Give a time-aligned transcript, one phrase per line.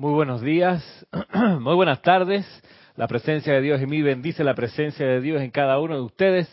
[0.00, 1.06] Muy buenos días,
[1.60, 2.46] muy buenas tardes.
[2.96, 6.00] La presencia de Dios en mí bendice la presencia de Dios en cada uno de
[6.00, 6.48] ustedes.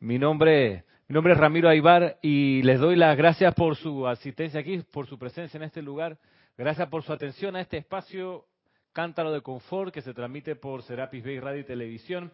[0.00, 4.58] Mi nombre, mi nombre es Ramiro Aybar y les doy las gracias por su asistencia
[4.58, 6.18] aquí, por su presencia en este lugar.
[6.56, 8.46] Gracias por su atención a este espacio
[8.92, 12.32] Cántaro de Confort que se transmite por Serapis Bay Radio y Televisión.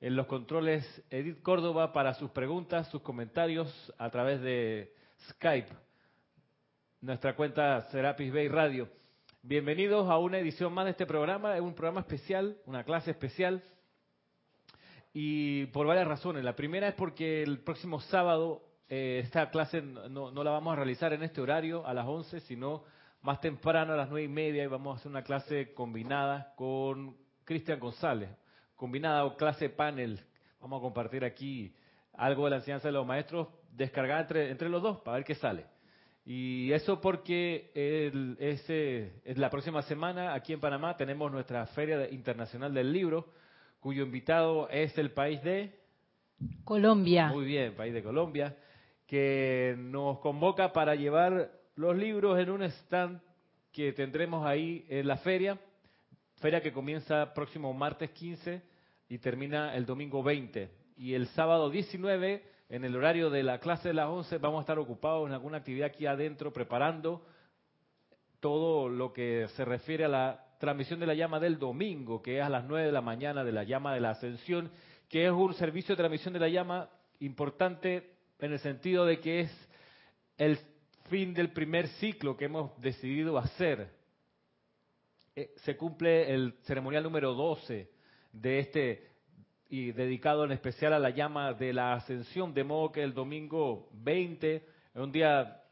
[0.00, 4.90] En los controles Edith Córdoba para sus preguntas, sus comentarios a través de
[5.32, 5.68] Skype,
[7.02, 8.88] nuestra cuenta Serapis Bay Radio.
[9.42, 13.62] Bienvenidos a una edición más de este programa, es un programa especial, una clase especial,
[15.14, 16.42] y por varias razones.
[16.42, 20.76] La primera es porque el próximo sábado eh, esta clase no, no, la vamos a
[20.76, 22.82] realizar en este horario a las 11, sino
[23.22, 27.16] más temprano a las nueve y media y vamos a hacer una clase combinada con
[27.44, 28.30] Cristian González,
[28.74, 30.20] combinada o clase panel.
[30.60, 31.72] Vamos a compartir aquí
[32.12, 35.36] algo de la enseñanza de los maestros, descargar entre, entre los dos para ver qué
[35.36, 35.64] sale.
[36.30, 42.74] Y eso porque el, ese, la próxima semana aquí en Panamá tenemos nuestra Feria Internacional
[42.74, 43.32] del Libro,
[43.80, 45.72] cuyo invitado es el país de
[46.64, 47.28] Colombia.
[47.28, 48.54] Muy bien, país de Colombia,
[49.06, 53.22] que nos convoca para llevar los libros en un stand
[53.72, 55.58] que tendremos ahí en la feria,
[56.42, 58.60] feria que comienza próximo martes 15
[59.08, 60.68] y termina el domingo 20.
[60.98, 64.60] Y el sábado 19 en el horario de la clase de las 11 vamos a
[64.62, 67.24] estar ocupados en alguna actividad aquí adentro preparando
[68.40, 72.44] todo lo que se refiere a la transmisión de la llama del domingo, que es
[72.44, 74.70] a las 9 de la mañana de la llama de la ascensión,
[75.08, 79.40] que es un servicio de transmisión de la llama importante en el sentido de que
[79.40, 79.68] es
[80.36, 80.58] el
[81.08, 83.90] fin del primer ciclo que hemos decidido hacer.
[85.34, 87.90] Eh, se cumple el ceremonial número 12
[88.32, 89.08] de este
[89.68, 93.88] y dedicado en especial a la llama de la ascensión, de modo que el domingo
[93.92, 95.62] 20 es un día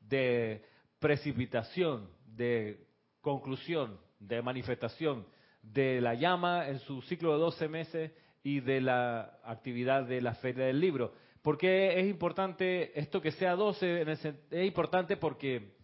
[0.00, 0.64] de
[0.98, 2.86] precipitación, de
[3.20, 5.26] conclusión, de manifestación
[5.62, 10.34] de la llama en su ciclo de 12 meses y de la actividad de la
[10.34, 11.12] Feria del Libro.
[11.40, 14.02] ¿Por qué es importante esto que sea 12?
[14.50, 15.74] Es importante porque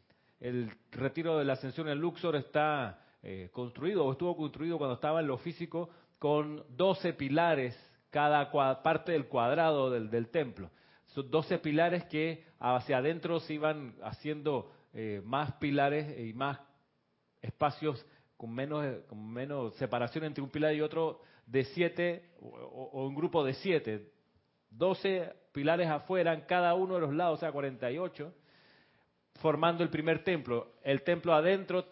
[0.40, 5.20] el retiro de la ascensión en Luxor está eh, construido o estuvo construido cuando estaba
[5.20, 7.76] en lo físico con 12 pilares
[8.10, 8.50] cada
[8.82, 10.70] parte del cuadrado del, templo.
[11.06, 16.58] Son 12 pilares que hacia adentro se iban haciendo eh, más pilares y más
[17.42, 18.04] espacios
[18.36, 24.12] con menos, separación entre un pilar y otro de 7 o, un grupo de 7.
[24.70, 28.32] 12 pilares afuera en cada uno de los lados, o sea, 48,
[29.40, 30.74] formando el primer templo.
[30.82, 31.84] El templo adentro,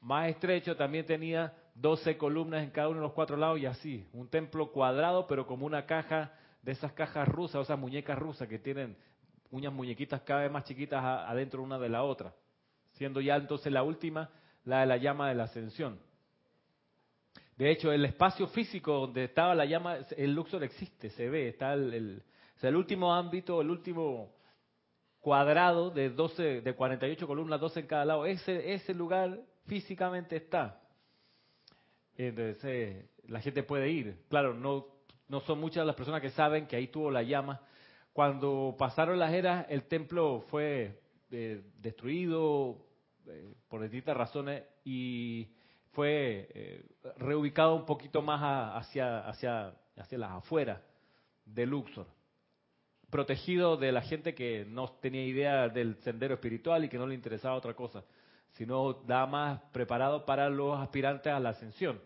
[0.00, 4.06] más estrecho, también tenía 12 columnas en cada uno de los cuatro lados y así,
[4.12, 6.32] un templo cuadrado, pero como una caja
[6.62, 8.96] de esas cajas rusas, o esas muñecas rusas que tienen
[9.50, 12.32] unas muñequitas cada vez más chiquitas adentro una de la otra,
[12.92, 14.30] siendo ya entonces la última
[14.64, 16.00] la de la llama de la ascensión.
[17.56, 21.74] De hecho, el espacio físico donde estaba la llama, el Luxor existe, se ve, está
[21.74, 22.22] el,
[22.60, 24.34] el último ámbito, el último
[25.20, 30.80] cuadrado de 12, de 48 columnas, 12 en cada lado, ese, ese lugar físicamente está.
[32.16, 34.16] Entonces eh, la gente puede ir.
[34.28, 34.86] Claro, no,
[35.28, 37.60] no son muchas las personas que saben que ahí tuvo la llama.
[38.12, 41.00] Cuando pasaron las eras, el templo fue
[41.30, 42.78] eh, destruido
[43.26, 45.48] eh, por distintas razones y
[45.92, 46.84] fue
[47.16, 48.40] reubicado un poquito más
[48.76, 50.80] hacia, hacia, hacia las afueras
[51.46, 52.06] de Luxor,
[53.08, 57.14] protegido de la gente que no tenía idea del sendero espiritual y que no le
[57.14, 58.04] interesaba otra cosa
[58.56, 62.00] sino da más preparado para los aspirantes a la ascensión.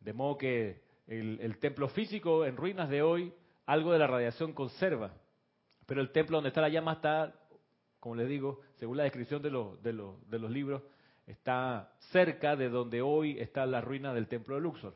[0.00, 3.32] De modo que el, templo físico en ruinas de hoy,
[3.66, 5.12] algo de la radiación conserva,
[5.86, 7.34] pero el templo donde está la llama está,
[8.00, 10.82] como les digo, según la descripción de los, de los, de los libros,
[11.26, 14.94] está cerca de donde hoy está la ruina del templo de Luxor.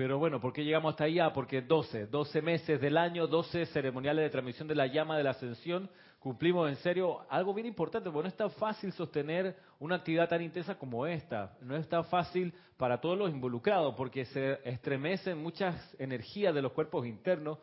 [0.00, 1.30] Pero bueno, ¿por qué llegamos hasta allá?
[1.30, 5.32] Porque 12, 12 meses del año, 12 ceremoniales de transmisión de la llama de la
[5.32, 10.26] ascensión, cumplimos en serio algo bien importante, porque no es tan fácil sostener una actividad
[10.26, 11.54] tan intensa como esta.
[11.60, 16.72] No es tan fácil para todos los involucrados, porque se estremecen muchas energías de los
[16.72, 17.58] cuerpos internos,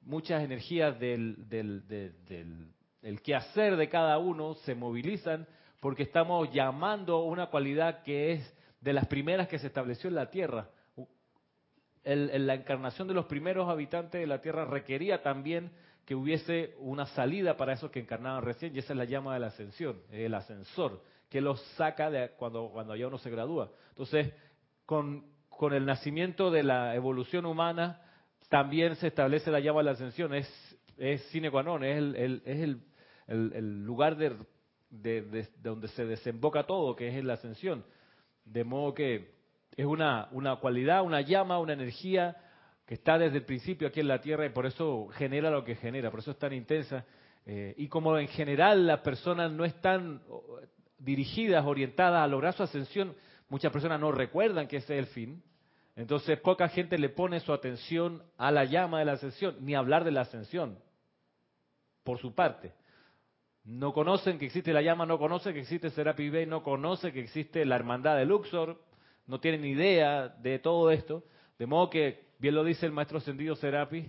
[0.00, 5.46] muchas energías del, del, del, quehacer de cada uno se movilizan,
[5.78, 10.30] porque estamos llamando una cualidad que es de las primeras que se estableció en la
[10.30, 10.70] Tierra.
[12.04, 15.70] La encarnación de los primeros habitantes de la Tierra requería también
[16.04, 19.40] que hubiese una salida para esos que encarnaban recién, y esa es la llama de
[19.40, 23.70] la ascensión, el ascensor, que los saca de cuando, cuando ya uno se gradúa.
[23.90, 24.32] Entonces,
[24.84, 28.02] con, con el nacimiento de la evolución humana,
[28.48, 32.42] también se establece la llama de la ascensión, es, es sine qua non, es el,
[32.44, 32.80] es el,
[33.28, 34.36] el, lugar de
[34.90, 37.84] de, donde se desemboca todo, que es la ascensión.
[38.44, 39.41] De modo que
[39.76, 42.36] es una, una cualidad, una llama, una energía
[42.86, 45.76] que está desde el principio aquí en la Tierra y por eso genera lo que
[45.76, 47.04] genera, por eso es tan intensa.
[47.46, 50.22] Eh, y como en general las personas no están
[50.98, 53.14] dirigidas, orientadas a lograr su ascensión,
[53.48, 55.42] muchas personas no recuerdan que ese es el fin.
[55.96, 60.04] Entonces poca gente le pone su atención a la llama de la ascensión, ni hablar
[60.04, 60.78] de la ascensión,
[62.02, 62.72] por su parte.
[63.64, 67.20] No conocen que existe la llama, no conocen que existe Serapis Bay, no conocen que
[67.20, 68.80] existe la hermandad de Luxor,
[69.26, 71.24] no tienen idea de todo esto.
[71.58, 74.06] De modo que, bien lo dice el maestro ascendido Serapis,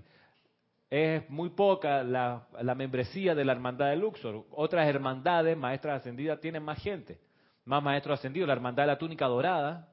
[0.90, 4.46] es muy poca la, membresía de la hermandad de Luxor.
[4.52, 7.20] Otras hermandades, maestras ascendidas, tienen más gente,
[7.66, 8.48] más maestros ascendidos.
[8.48, 9.90] La hermandad de la túnica dorada,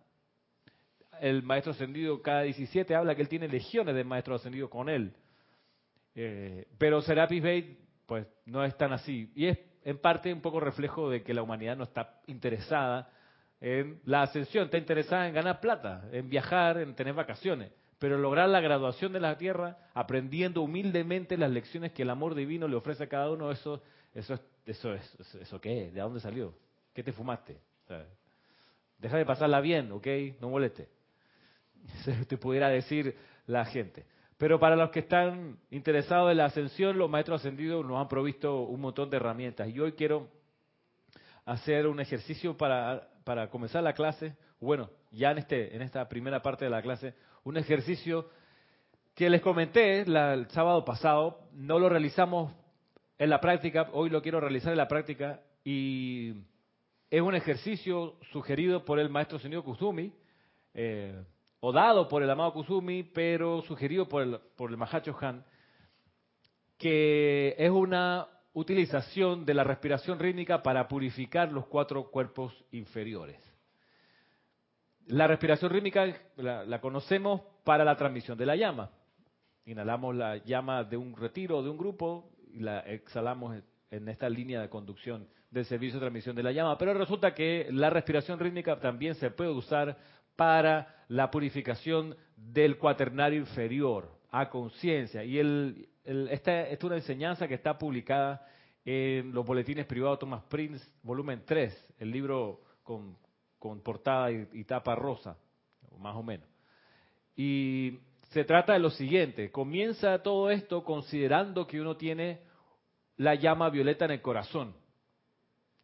[1.20, 5.14] el maestro ascendido cada 17 habla que él tiene legiones de maestros ascendidos con él.
[6.14, 9.32] Eh, pero Serapis Bey pues no es tan así.
[9.34, 13.11] Y es en parte un poco reflejo de que la humanidad no está interesada
[13.61, 17.73] en la ascensión, está interesada en ganar plata, en viajar, en tener vacaciones.
[17.99, 22.67] Pero lograr la graduación de la tierra, aprendiendo humildemente las lecciones que el amor divino
[22.67, 23.83] le ofrece a cada uno, eso,
[24.15, 26.55] eso, eso, es, eso qué, ¿de dónde salió?
[26.95, 27.61] ¿Qué te fumaste?
[28.99, 30.07] deja de pasarla bien, ¿ok?
[30.41, 30.89] No moleste.
[32.05, 33.17] Se te pudiera decir
[33.47, 34.07] la gente.
[34.39, 38.62] Pero para los que están interesados en la ascensión, los maestros ascendidos nos han provisto
[38.62, 39.69] un montón de herramientas.
[39.69, 40.29] Y hoy quiero
[41.45, 46.43] hacer un ejercicio para, para comenzar la clase, bueno, ya en, este, en esta primera
[46.43, 47.14] parte de la clase,
[47.44, 48.28] un ejercicio
[49.14, 52.52] que les comenté el sábado pasado, no lo realizamos
[53.19, 56.34] en la práctica, hoy lo quiero realizar en la práctica y
[57.11, 60.12] es un ejercicio sugerido por el maestro señor Kusumi.
[60.73, 61.23] Eh,
[61.61, 65.44] o dado por el amado Kusumi, pero sugerido por el, por el Mahacho Han,
[66.78, 73.38] que es una utilización de la respiración rítmica para purificar los cuatro cuerpos inferiores.
[75.06, 76.06] La respiración rítmica
[76.37, 78.91] la, conocemos para la transmisión de la llama.
[79.64, 84.61] Inhalamos la llama de un retiro de un grupo y la exhalamos en esta línea
[84.61, 86.79] de conducción del servicio de transmisión de la llama.
[86.79, 89.97] Pero resulta que la respiración rítmica también se puede usar
[90.37, 95.25] para la purificación del cuaternario inferior a conciencia.
[95.25, 98.47] Y el, esta, es una enseñanza que está publicada
[98.85, 103.17] en los boletines privados Thomas Prince, volumen 3, el libro con,
[103.82, 105.37] portada y, tapa rosa,
[105.99, 106.49] más o menos.
[107.37, 107.99] Y
[108.31, 112.41] se trata de lo siguiente, comienza todo esto considerando que uno tiene
[113.17, 114.75] la llama violeta en el corazón.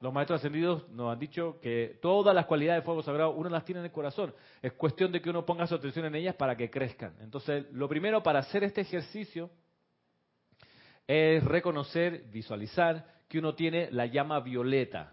[0.00, 3.64] Los maestros ascendidos nos han dicho que todas las cualidades de fuego sagrado uno las
[3.64, 4.34] tiene en el corazón.
[4.60, 7.14] Es cuestión de que uno ponga su atención en ellas para que crezcan.
[7.20, 9.50] Entonces, lo primero para hacer este ejercicio
[11.06, 15.12] es reconocer, visualizar que uno tiene la llama violeta.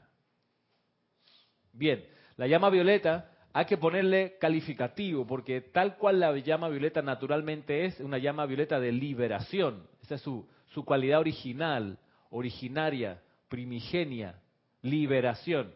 [1.71, 2.05] Bien,
[2.37, 7.99] la llama violeta hay que ponerle calificativo, porque tal cual la llama violeta naturalmente es
[7.99, 9.87] una llama violeta de liberación.
[10.01, 11.97] Esa es su, su cualidad original,
[12.29, 14.35] originaria, primigenia
[14.83, 15.73] liberación.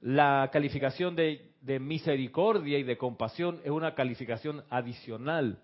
[0.00, 1.50] La calificación de,
[1.80, 5.60] misericordia y de compasión es una calificación adicional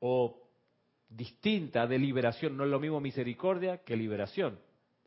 [0.00, 0.41] o
[1.16, 2.56] distinta de liberación.
[2.56, 4.58] No es lo mismo misericordia que liberación.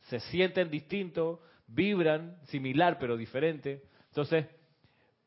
[0.02, 3.82] Se sienten distintos, vibran similar pero diferente.
[4.08, 4.46] Entonces,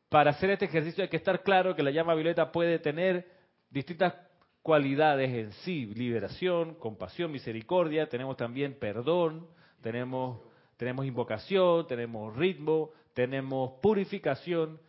[0.09, 3.27] para hacer este ejercicio hay que estar claro que la llama violeta puede tener
[3.69, 4.15] distintas
[4.61, 9.47] cualidades en sí, liberación, compasión, misericordia, tenemos también perdón,
[9.81, 10.39] tenemos
[10.79, 14.79] tenemos invocación, tenemos ritmo, tenemos purificación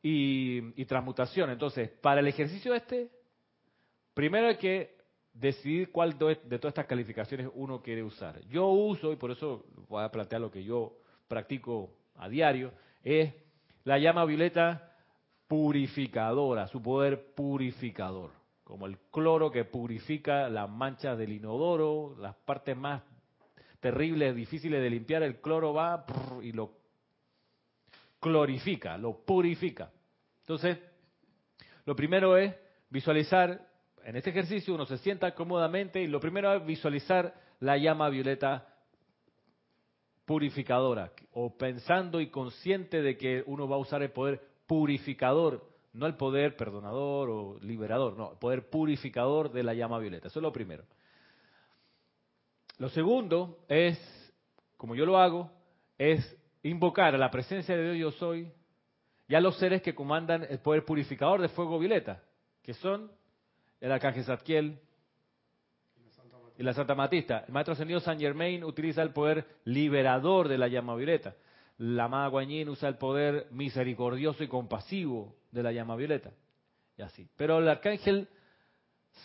[0.00, 1.50] y, transmutación.
[1.50, 3.10] Entonces, para el ejercicio este,
[4.14, 4.97] primero hay que
[5.38, 8.40] decidir cuál de todas estas calificaciones uno quiere usar.
[8.46, 13.32] Yo uso, y por eso voy a plantear lo que yo practico a diario, es
[13.84, 14.92] la llama violeta
[15.46, 18.32] purificadora, su poder purificador,
[18.64, 23.02] como el cloro que purifica las manchas del inodoro, las partes más
[23.80, 26.04] terribles, difíciles de limpiar, el cloro va
[26.42, 26.72] y lo
[28.20, 29.90] clorifica, lo purifica.
[30.40, 30.78] Entonces,
[31.84, 32.54] lo primero es
[32.90, 33.67] visualizar,
[34.04, 38.74] en este ejercicio uno se sienta cómodamente y lo primero es visualizar la llama violeta
[40.24, 46.06] purificadora o pensando y consciente de que uno va a usar el poder purificador, no
[46.06, 50.28] el poder perdonador o liberador, no, el poder purificador de la llama violeta.
[50.28, 50.84] Eso es lo primero.
[52.78, 53.98] Lo segundo es,
[54.76, 55.50] como yo lo hago,
[55.96, 58.52] es invocar a la presencia de Dios yo soy
[59.26, 62.22] y a los seres que comandan el poder purificador de fuego violeta,
[62.62, 63.10] que son
[63.80, 64.78] el arcángel Zadkiel
[66.56, 67.44] y la Santa Matista.
[67.46, 71.36] El Maestro Ascendido San Germain utiliza el poder liberador de la llama violeta.
[71.78, 76.30] La amada Guanyin usa el poder misericordioso y compasivo de la llama violeta.
[76.96, 77.28] Y así.
[77.36, 78.28] Pero el arcángel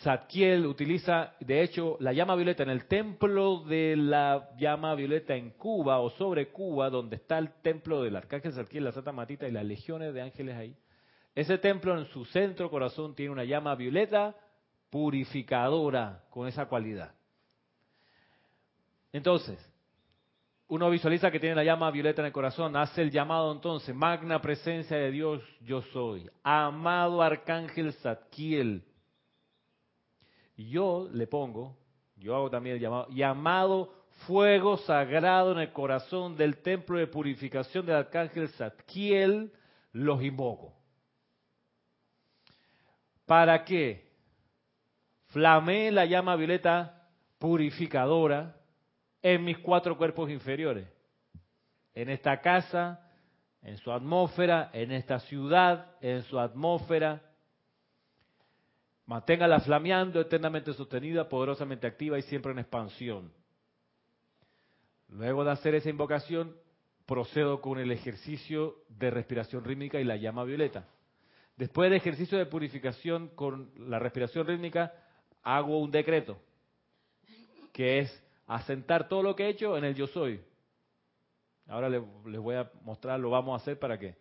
[0.02, 5.50] Zadkiel utiliza, de hecho, la llama violeta en el templo de la llama violeta en
[5.50, 9.52] Cuba o sobre Cuba, donde está el templo del arcángel Zadkiel, la Santa Matita y
[9.52, 10.76] las legiones de ángeles ahí.
[11.34, 14.36] Ese templo en su centro corazón tiene una llama violeta
[14.94, 17.12] purificadora con esa cualidad.
[19.12, 19.58] Entonces,
[20.68, 24.40] uno visualiza que tiene la llama violeta en el corazón, hace el llamado entonces, magna
[24.40, 28.84] presencia de Dios, yo soy, amado arcángel Zadkiel.
[30.54, 31.76] Y yo le pongo,
[32.14, 33.92] yo hago también el llamado, llamado
[34.28, 39.52] fuego sagrado en el corazón del templo de purificación del arcángel Zadkiel,
[39.90, 40.72] los invoco.
[43.26, 44.03] ¿Para qué?
[45.34, 47.08] Flamé la llama violeta
[47.40, 48.54] purificadora
[49.20, 50.86] en mis cuatro cuerpos inferiores.
[51.92, 53.10] En esta casa,
[53.60, 57.20] en su atmósfera, en esta ciudad, en su atmósfera.
[59.06, 63.32] Manténgala flameando, eternamente sostenida, poderosamente activa y siempre en expansión.
[65.08, 66.56] Luego de hacer esa invocación,
[67.06, 70.86] procedo con el ejercicio de respiración rítmica y la llama violeta.
[71.56, 74.92] Después del ejercicio de purificación con la respiración rítmica,
[75.44, 76.38] hago un decreto,
[77.72, 80.40] que es asentar todo lo que he hecho en el yo soy.
[81.68, 84.16] Ahora les, voy a mostrar, lo vamos a hacer para que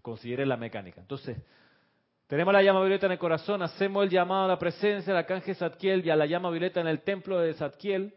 [0.00, 1.00] consideren la mecánica.
[1.00, 1.36] Entonces,
[2.26, 5.54] tenemos la llama violeta en el corazón, hacemos el llamado a la presencia del arcángel
[5.54, 8.14] Zadkiel y a la llama violeta en el templo de Zadkiel,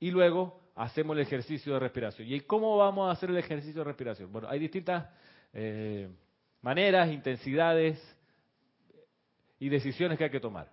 [0.00, 2.30] y luego hacemos el ejercicio de respiración.
[2.30, 4.30] ¿Y cómo vamos a hacer el ejercicio de respiración?
[4.30, 5.08] Bueno, hay distintas
[5.52, 6.08] eh,
[6.60, 7.98] maneras, intensidades
[9.58, 10.70] y decisiones que hay que tomar.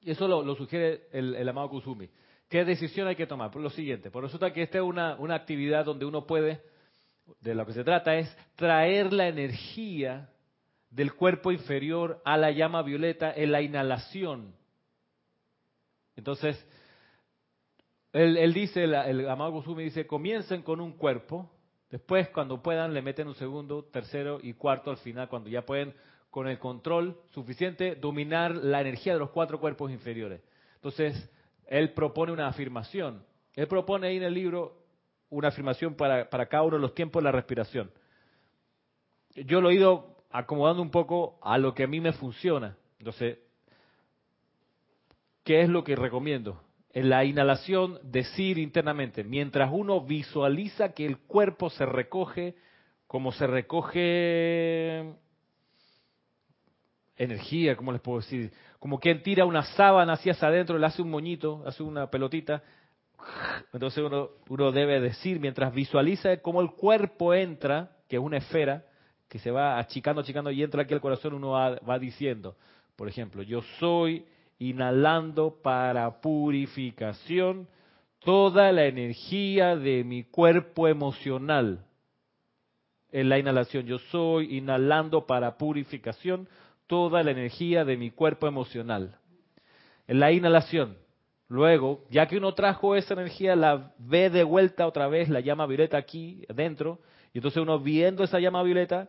[0.00, 2.10] Y eso lo, sugiere el, amado Kusumi.
[2.48, 3.50] ¿Qué decisión hay que tomar?
[3.50, 6.60] Por lo siguiente, por resulta que esta es una, una actividad donde uno puede,
[7.40, 10.28] de lo que se trata es traer la energía
[10.90, 14.54] del cuerpo inferior a la llama violeta en la inhalación.
[16.16, 16.62] Entonces,
[18.12, 21.50] él, dice, el, el amado Kusumi dice, comiencen con un cuerpo,
[21.90, 25.94] después cuando puedan le meten un segundo, tercero y cuarto al final, cuando ya pueden
[26.32, 30.40] con el control suficiente, dominar la energía de los cuatro cuerpos inferiores.
[30.76, 31.30] Entonces,
[31.66, 33.22] él propone una afirmación.
[33.54, 34.78] Él propone ahí en el libro
[35.28, 37.90] una afirmación para, para cada uno de los tiempos de la respiración.
[39.34, 42.78] Yo lo he ido acomodando un poco a lo que a mí me funciona.
[42.98, 43.36] Entonces,
[45.44, 46.62] ¿qué es lo que recomiendo?
[46.94, 52.54] En la inhalación, decir internamente, mientras uno visualiza que el cuerpo se recoge
[53.06, 55.12] como se recoge
[57.16, 58.52] energía, ¿cómo les puedo decir?
[58.78, 62.62] Como quien tira una sábana hacia adentro, le hace un moñito, hace una pelotita.
[63.72, 64.02] Entonces
[64.48, 68.84] uno, debe decir, mientras visualiza cómo el cuerpo entra, que es una esfera,
[69.28, 72.56] que se va achicando, achicando y entra aquí al corazón, uno va, va diciendo,
[72.96, 74.26] por ejemplo, yo soy
[74.58, 77.68] inhalando para purificación
[78.18, 81.84] toda la energía de mi cuerpo emocional.
[83.10, 86.48] En la inhalación, yo soy inhalando para purificación
[86.92, 89.16] toda la energía de mi cuerpo emocional.
[90.06, 90.98] En la inhalación.
[91.48, 95.64] Luego, ya que uno trajo esa energía, la ve de vuelta otra vez, la llama
[95.64, 96.98] violeta aquí dentro,
[97.32, 99.08] y entonces uno viendo esa llama violeta,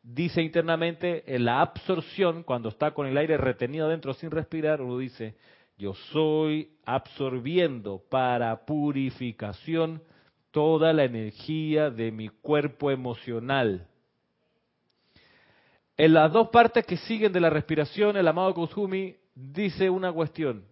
[0.00, 4.96] dice internamente en la absorción, cuando está con el aire retenido adentro sin respirar, uno
[4.98, 5.34] dice,
[5.76, 10.04] yo soy absorbiendo para purificación
[10.52, 13.88] toda la energía de mi cuerpo emocional.
[15.96, 20.64] En las dos partes que siguen de la respiración, el amado Kusumi dice una cuestión.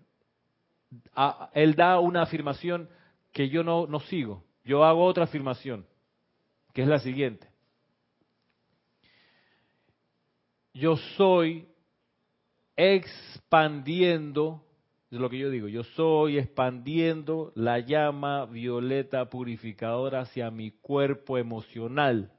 [1.55, 2.89] Él da una afirmación
[3.33, 4.45] que yo no, no sigo.
[4.65, 5.87] Yo hago otra afirmación,
[6.73, 7.49] que es la siguiente.
[10.75, 11.67] Yo soy
[12.77, 14.65] expandiendo,
[15.11, 21.37] es lo que yo digo, yo soy expandiendo la llama violeta purificadora hacia mi cuerpo
[21.37, 22.33] emocional.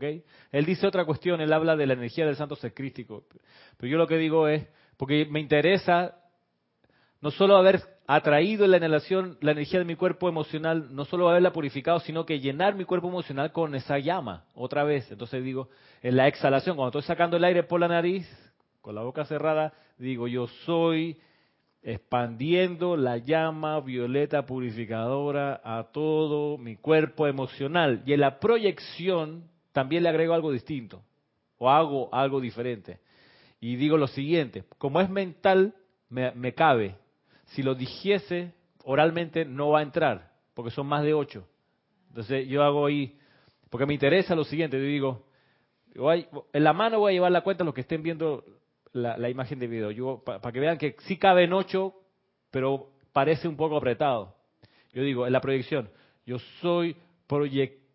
[0.00, 3.24] Él dice otra cuestión, él habla de la energía del santo secrístico.
[3.76, 6.16] Pero yo lo que digo es, porque me interesa
[7.20, 11.28] no solo haber atraído en la inhalación la energía de mi cuerpo emocional, no solo
[11.28, 15.10] haberla purificado, sino que llenar mi cuerpo emocional con esa llama otra vez.
[15.10, 15.70] Entonces digo,
[16.02, 18.28] en la exhalación, cuando estoy sacando el aire por la nariz,
[18.82, 21.18] con la boca cerrada, digo, yo soy
[21.82, 28.02] expandiendo la llama violeta purificadora a todo mi cuerpo emocional.
[28.06, 31.02] Y en la proyección también le agrego algo distinto
[31.58, 33.00] o hago algo diferente.
[33.60, 35.74] Y digo lo siguiente, como es mental,
[36.08, 36.96] me, me cabe.
[37.46, 38.54] Si lo dijese
[38.84, 41.46] oralmente no va a entrar, porque son más de ocho.
[42.08, 43.18] Entonces yo hago ahí,
[43.68, 45.26] porque me interesa lo siguiente, yo digo,
[46.52, 48.44] en la mano voy a llevar la cuenta los que estén viendo
[48.92, 51.94] la, imagen de video, para que vean que sí cabe en ocho,
[52.50, 54.36] pero parece un poco apretado.
[54.92, 55.90] Yo digo, en la proyección,
[56.24, 56.96] yo soy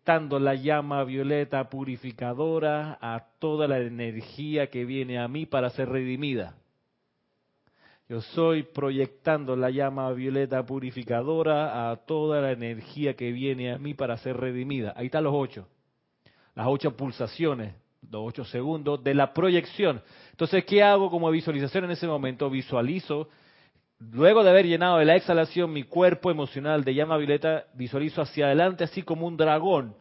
[0.00, 5.90] proyectando la llama violeta purificadora a toda la energía que viene a mí para ser
[5.90, 6.54] redimida.
[8.08, 13.92] Yo soy proyectando la llama violeta purificadora a toda la energía que viene a mí
[13.92, 14.94] para ser redimida.
[14.96, 15.68] Ahí están los ocho.
[16.54, 17.74] Las ocho pulsaciones,
[18.10, 20.02] los ocho segundos de la proyección.
[20.30, 22.48] Entonces, ¿qué hago como visualización en ese momento?
[22.48, 23.28] Visualizo,
[24.00, 28.46] luego de haber llenado de la exhalación mi cuerpo emocional de llama violeta, visualizo hacia
[28.46, 29.94] adelante así como un dragón.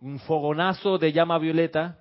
[0.00, 1.98] Un fogonazo de llama violeta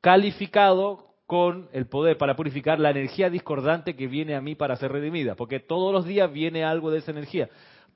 [0.00, 4.92] calificado con el poder para purificar la energía discordante que viene a mí para ser
[4.92, 7.48] redimida, porque todos los días viene algo de esa energía.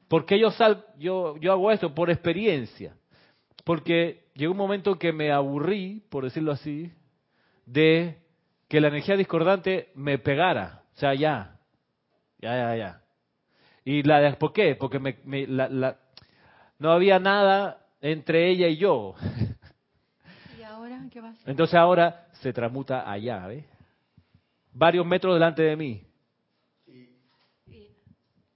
[0.08, 1.94] ¿Por qué yo, sal, yo, yo hago esto?
[1.94, 2.96] Por experiencia.
[3.64, 6.92] Porque llegó un momento que me aburrí, por decirlo así,
[7.64, 8.18] de
[8.68, 10.82] que la energía discordante me pegara.
[10.94, 11.58] O sea, ya,
[12.38, 13.02] ya, ya, ya.
[13.84, 14.74] ¿Y la por qué?
[14.74, 15.96] Porque me, la,
[16.78, 19.14] no había nada entre ella y yo.
[20.58, 21.50] ¿Y ahora qué va a hacer?
[21.50, 23.64] Entonces ahora se transmuta allá, ¿ves?
[24.72, 26.02] Varios metros delante de mí.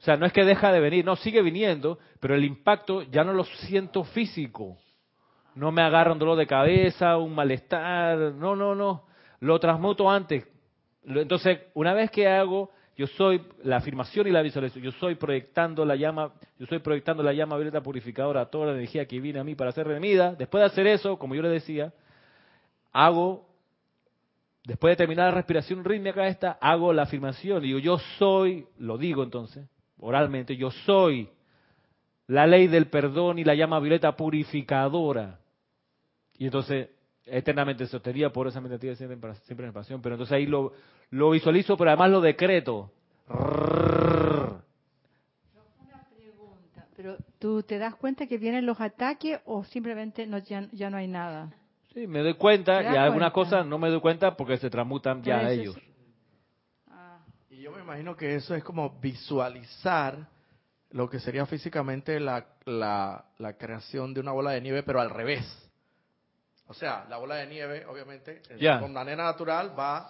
[0.01, 3.23] O sea, no es que deja de venir, no, sigue viniendo, pero el impacto ya
[3.23, 4.79] no lo siento físico.
[5.55, 9.05] No me agarra un dolor de cabeza, un malestar, no, no, no.
[9.41, 10.47] Lo transmuto antes.
[11.05, 15.85] Entonces, una vez que hago, yo soy la afirmación y la visualización, yo soy proyectando
[15.85, 19.45] la llama, yo estoy proyectando la llama violeta purificadora toda la energía que viene a
[19.45, 20.35] mí para ser redimida.
[20.35, 21.93] Después de hacer eso, como yo le decía,
[22.93, 23.51] hago
[24.65, 27.63] Después de terminar la respiración rítmica esta, hago la afirmación.
[27.63, 29.67] Digo, yo soy, lo digo entonces,
[29.99, 31.29] oralmente, yo soy
[32.27, 35.41] la ley del perdón y la llama violeta purificadora.
[36.37, 36.91] Y entonces,
[37.27, 40.03] eternamente sostenida por esa meditativa siempre, siempre en pasión.
[40.03, 40.73] Pero entonces ahí lo,
[41.11, 42.91] lo visualizo, pero además lo decreto.
[43.29, 44.63] Una
[46.17, 50.97] pregunta, pero ¿tú te das cuenta que vienen los ataques o simplemente no, ya no
[50.97, 51.55] hay nada?
[51.95, 55.51] Sí, me doy cuenta y algunas cosas no me doy cuenta porque se transmutan ya
[55.51, 55.77] ellos.
[56.89, 57.19] Ah.
[57.51, 60.29] Y yo me imagino que eso es como visualizar
[60.91, 65.45] lo que sería físicamente la, la, creación de una bola de nieve, pero al revés.
[66.71, 68.43] O sea, la bola de nieve, obviamente,
[68.79, 70.09] con manera natural va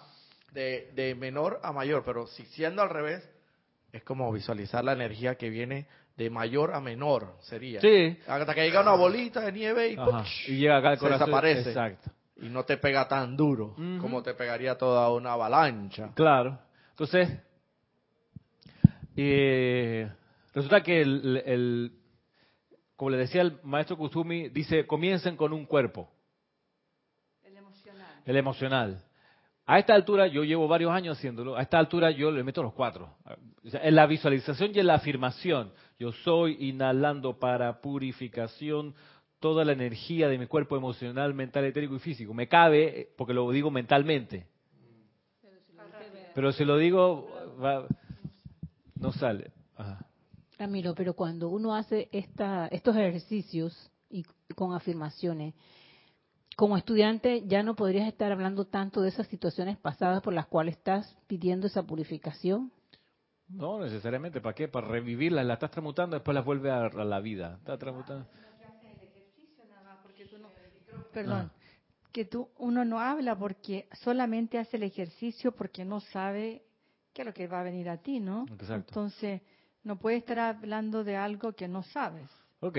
[0.51, 3.27] de, de menor a mayor, pero si siendo al revés,
[3.91, 7.81] es como visualizar la energía que viene de mayor a menor sería.
[7.81, 8.15] Sí.
[8.27, 11.69] Hasta que llega una bolita de nieve y, llega acá se desaparece.
[11.69, 12.11] Exacto.
[12.35, 16.11] Y no te pega tan duro como te pegaría toda una avalancha.
[16.13, 16.59] Claro.
[16.91, 17.39] Entonces,
[19.15, 20.11] eh,
[20.53, 21.91] resulta que el,
[22.95, 26.07] como le decía el maestro Kusumi, dice, comiencen con un cuerpo.
[28.25, 29.03] El emocional.
[29.65, 32.73] A esta altura, yo llevo varios años haciéndolo, a esta altura yo le meto los
[32.73, 33.15] cuatro.
[33.63, 38.95] en la visualización y en la afirmación, yo soy inhalando para purificación
[39.39, 42.33] toda la energía de mi cuerpo emocional, mental, etérico y físico.
[42.33, 44.47] Me cabe, porque lo digo mentalmente.
[46.33, 47.27] Pero si lo digo,
[48.95, 49.51] no sale.
[50.57, 54.23] Ramiro, pero cuando uno hace esta, estos ejercicios y
[54.55, 55.55] con afirmaciones,
[56.61, 60.77] como estudiante ya no podrías estar hablando tanto de esas situaciones pasadas por las cuales
[60.77, 62.71] estás pidiendo esa purificación.
[63.49, 64.41] No, necesariamente.
[64.41, 64.67] ¿Para qué?
[64.67, 65.43] Para revivirlas.
[65.43, 67.55] Las estás transmutando, después las vuelve a, la vida.
[67.57, 68.27] Está transmutando.
[71.11, 71.51] Perdón.
[72.11, 76.61] Que tú, uno no habla porque solamente hace el ejercicio porque no sabe
[77.11, 78.45] qué es lo que va a venir a ti, ¿no?
[78.51, 78.75] Exacto.
[78.75, 79.41] Entonces,
[79.83, 82.29] no puede estar hablando de algo que no sabes.
[82.59, 82.77] Ok,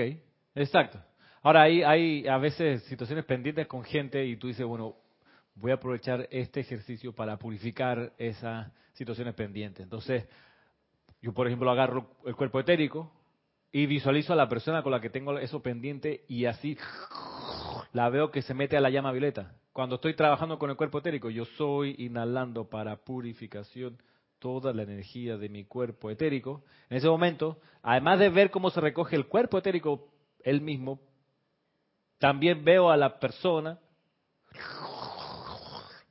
[0.55, 1.03] exacto.
[1.43, 4.95] Ahora, hay, a veces situaciones pendientes con gente y tú dices, bueno,
[5.55, 9.83] voy a aprovechar este ejercicio para purificar esas situaciones pendientes.
[9.83, 10.25] Entonces,
[11.21, 13.11] yo, por ejemplo, agarro el cuerpo etérico
[13.73, 16.77] y visualizo a la persona con la que tengo eso pendiente y así
[17.91, 19.53] la veo que se mete a la llama violeta.
[19.73, 24.01] Cuando estoy trabajando con el cuerpo etérico, yo soy inhalando para purificación
[24.39, 26.63] toda la energía de mi cuerpo etérico.
[26.89, 30.07] En ese momento, además de ver cómo se recoge el cuerpo etérico
[30.43, 30.99] él mismo,
[32.23, 33.77] también veo a la persona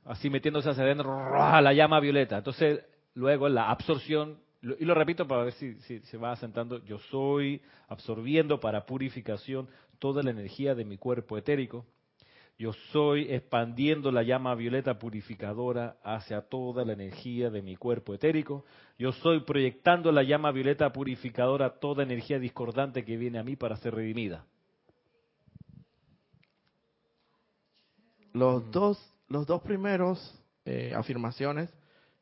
[0.05, 1.11] así metiéndose hacia adentro
[1.59, 2.37] la llama violeta.
[2.37, 7.63] Entonces, luego la absorción y lo repito para ver si, se va asentando, yo soy
[7.87, 11.83] absorbiendo para purificación toda la energía de mi cuerpo etérico.
[12.59, 18.65] Yo soy expandiendo la llama violeta purificadora hacia toda la energía de mi cuerpo etérico.
[18.99, 23.77] Yo soy proyectando la llama violeta purificadora toda energía discordante que viene a mí para
[23.77, 24.45] ser redimida.
[28.33, 31.69] Los dos, los dos primeros eh, afirmaciones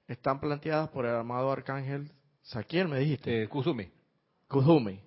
[0.08, 3.44] están planteadas por el amado arcángel Saquiel, me dijiste.
[3.44, 3.90] Eh, Kuzumi.
[4.48, 5.00] Kuzumi.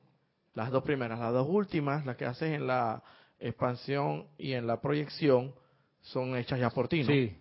[0.55, 1.19] Las dos primeras.
[1.19, 3.03] Las dos últimas, las que haces en la
[3.39, 5.55] expansión y en la proyección,
[6.01, 7.09] son hechas ya por ti, ¿no?
[7.09, 7.37] Sí,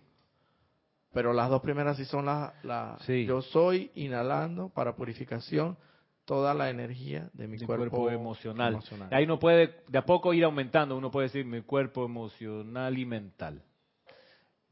[1.12, 2.52] Pero las dos primeras sí son las...
[2.64, 3.24] La, Sí.
[3.24, 5.76] Yo soy inhalando para purificación
[6.24, 8.72] toda la energía de mi mi cuerpo, cuerpo, emocional.
[8.74, 9.08] emocional.
[9.12, 10.96] Ahí uno puede de a poco ir aumentando.
[10.96, 13.62] Uno puede decir mi cuerpo emocional y mental.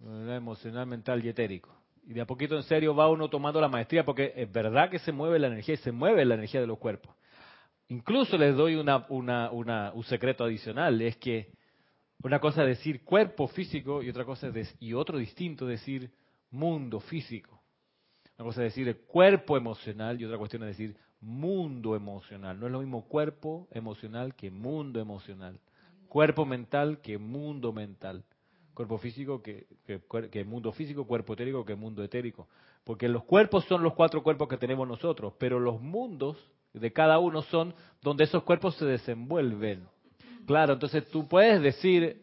[0.01, 1.75] Emocional, mental y etérico.
[2.05, 4.99] Y de a poquito en serio va uno tomando la maestría porque es verdad que
[4.99, 7.15] se mueve la energía y se mueve la energía de los cuerpos.
[7.89, 11.53] Incluso les doy una, una, una- un secreto adicional, es que
[12.23, 16.11] una cosa es decir cuerpo físico y otra cosa es y otro distinto decir
[16.51, 17.63] mundo físico.
[18.39, 22.59] Una cosa es decir el cuerpo emocional y otra cuestión es decir mundo emocional.
[22.59, 25.59] No es lo mismo cuerpo emocional que mundo emocional.
[26.09, 28.25] Cuerpo mental que mundo mental.
[28.75, 32.49] Cuerpo físico que, que, mundo físico, cuerpo etérico que mundo etérico.
[32.85, 36.37] Porque los cuerpos son los cuatro cuerpos que tenemos nosotros, pero los mundos
[36.73, 39.87] de cada uno son donde esos cuerpos se desenvuelven.
[40.47, 42.22] Claro, entonces tú puedes decir,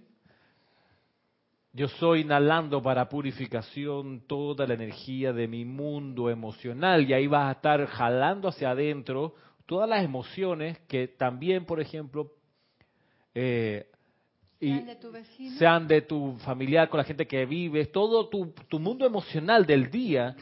[1.71, 7.47] yo soy inhalando para purificación toda la energía de mi mundo emocional y ahí vas
[7.47, 12.31] a estar jalando hacia adentro todas las emociones que también, por ejemplo,
[13.35, 13.85] eh,
[14.59, 15.57] y Sean de tu vecino.
[15.57, 19.89] sean de tu familiar, con la gente que vives, todo tu, tu mundo emocional del
[19.89, 20.35] día,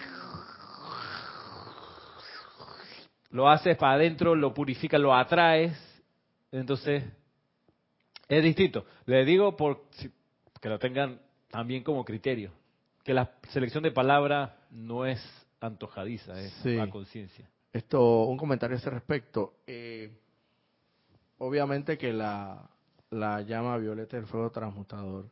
[3.29, 5.77] lo haces para adentro, lo purificas, lo atraes,
[6.51, 7.03] entonces
[8.27, 8.85] es distinto.
[9.05, 9.85] Le digo por
[10.59, 12.51] que lo tengan también como criterio,
[13.03, 15.19] que la selección de palabras no es
[15.59, 16.77] antojadiza, es Sí.
[16.77, 17.49] a conciencia.
[17.73, 19.53] Esto, un comentario a ese respecto.
[19.67, 20.11] Eh,
[21.37, 22.69] obviamente que la,
[23.11, 25.29] la llama violeta del fuego transmutador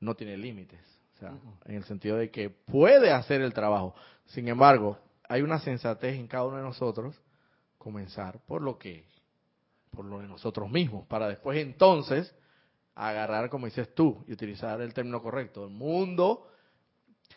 [0.00, 0.80] no tiene límites.
[1.16, 1.32] O sea,
[1.64, 3.94] en el sentido de que puede hacer el trabajo.
[4.26, 7.20] Sin embargo, hay una sensatez en cada uno de nosotros
[7.76, 9.04] comenzar por lo que,
[9.90, 12.34] por lo de nosotros mismos, para después entonces
[12.98, 16.48] agarrar, como dices tú, y utilizar el término correcto, el mundo.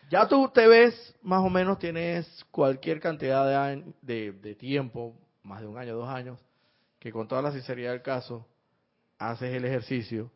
[0.10, 5.62] Ya tú te ves, más o menos tienes cualquier cantidad de, de, de tiempo, más
[5.62, 6.40] de un año, dos años,
[7.00, 8.48] que con toda la sinceridad del caso,
[9.18, 10.32] haces el ejercicio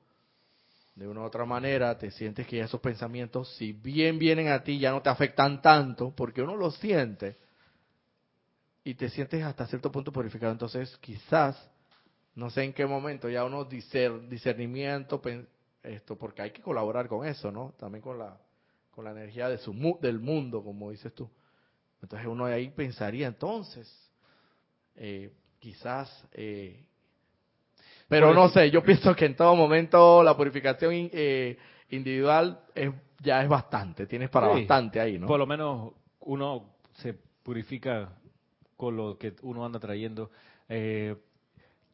[0.96, 4.80] de una u otra manera, te sientes que esos pensamientos, si bien vienen a ti,
[4.80, 7.38] ya no te afectan tanto, porque uno los siente
[8.84, 10.54] y te sientes hasta cierto punto purificado.
[10.54, 11.58] Entonces, quizás,
[12.36, 15.22] no sé en qué momento, ya uno discer- discernimiento,
[15.84, 17.74] esto, porque hay que colaborar con eso, ¿no?
[17.78, 18.38] También con la,
[18.92, 21.30] con la energía de su, del mundo, como dices tú.
[22.02, 23.90] Entonces, uno ahí pensaría, entonces,
[24.96, 26.84] eh, quizás eh,
[28.08, 31.58] pero no sé, yo pienso que en todo momento la purificación eh,
[31.90, 34.60] individual es, ya es bastante, tienes para Sí.
[34.60, 35.28] bastante ahí, ¿no?
[35.28, 38.14] Por lo menos uno se purifica
[38.78, 40.30] con lo que uno anda trayendo.
[40.70, 41.16] Eh,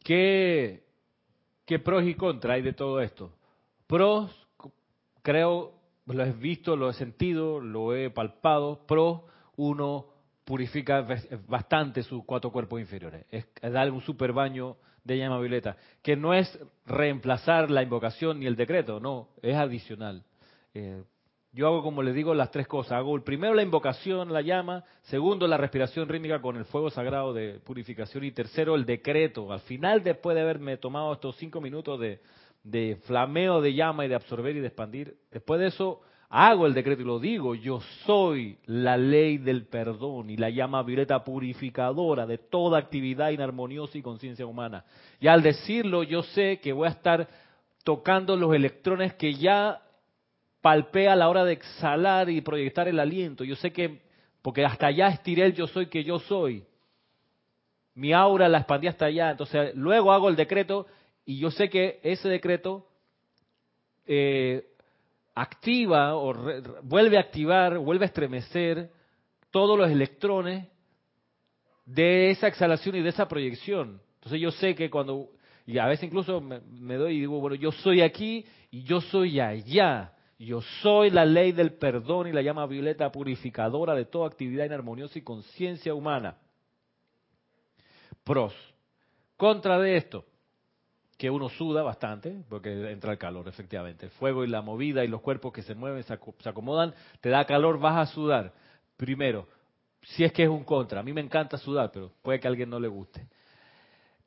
[0.03, 0.83] ¿qué,
[1.65, 3.31] ¿Qué pros y contras hay de todo esto?
[3.87, 4.29] Pros,
[5.21, 5.73] creo,
[6.05, 8.85] lo he visto, lo he sentido, lo he palpado.
[8.85, 9.21] Pros,
[9.55, 10.05] uno
[10.43, 13.25] purifica bas- bastante sus cuatro cuerpos inferiores.
[13.31, 18.39] Es, es darle un super baño de llama violeta, que no es reemplazar la invocación
[18.39, 20.23] ni el decreto, no, es adicional.
[20.73, 21.03] Eh,
[21.53, 22.93] yo hago, como les digo, las tres cosas.
[22.93, 24.85] Hago el primero la invocación, la llama.
[25.03, 28.23] Segundo, la respiración rítmica con el fuego sagrado de purificación.
[28.23, 29.51] Y tercero, el decreto.
[29.51, 32.21] Al final, después de haberme tomado estos cinco minutos de,
[32.63, 36.73] de flameo de llama y de absorber y de expandir, después de eso hago el
[36.73, 37.53] decreto y lo digo.
[37.53, 43.97] Yo soy la ley del perdón y la llama violeta purificadora de toda actividad inarmoniosa
[43.97, 44.85] y conciencia humana.
[45.19, 47.27] Y al decirlo, yo sé que voy a estar
[47.83, 49.81] tocando los electrones que ya
[50.61, 53.43] palpé a la hora de exhalar y proyectar el aliento.
[53.43, 54.01] Yo sé que,
[54.41, 56.63] porque hasta allá estiré el yo soy que yo soy.
[57.95, 59.31] Mi aura la expandí hasta allá.
[59.31, 60.87] Entonces, luego hago el decreto
[61.25, 62.87] y yo sé que ese decreto
[64.05, 64.65] eh,
[65.35, 66.33] activa o
[66.83, 68.91] vuelve a activar, vuelve a estremecer
[69.49, 70.67] todos los electrones
[71.85, 74.01] de esa exhalación y de esa proyección.
[74.15, 75.29] Entonces yo sé que cuando,
[75.65, 79.39] y a veces incluso me doy y digo, bueno, yo soy aquí y yo soy
[79.39, 80.13] allá.
[80.41, 85.19] Yo soy la ley del perdón y la llama violeta purificadora de toda actividad inarmoniosa
[85.19, 86.35] y conciencia humana.
[88.23, 88.51] Pros.
[89.37, 90.25] Contra de esto,
[91.15, 94.07] que uno suda bastante, porque entra el calor, efectivamente.
[94.07, 96.13] El fuego y la movida y los cuerpos que se mueven, se,
[96.49, 98.51] acomodan, te da calor, vas a sudar.
[98.97, 99.47] Primero,
[100.01, 101.01] si es que es un contra.
[101.01, 103.27] A mí me encanta sudar, pero puede que a alguien no le guste.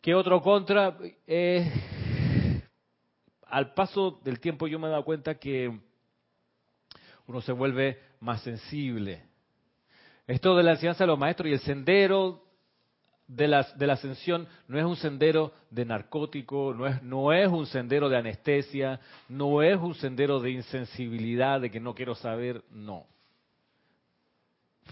[0.00, 0.96] ¿Qué otro contra?
[3.46, 5.76] al paso del tiempo yo me he dado cuenta que
[7.26, 9.22] uno se vuelve más sensible.
[10.26, 12.42] Esto de la enseñanza de los maestros y el sendero
[13.26, 17.48] de la, de la ascensión no es un sendero de narcótico, no es, no es
[17.48, 22.62] un sendero de anestesia, no es un sendero de insensibilidad, de que no quiero saber,
[22.70, 23.06] no.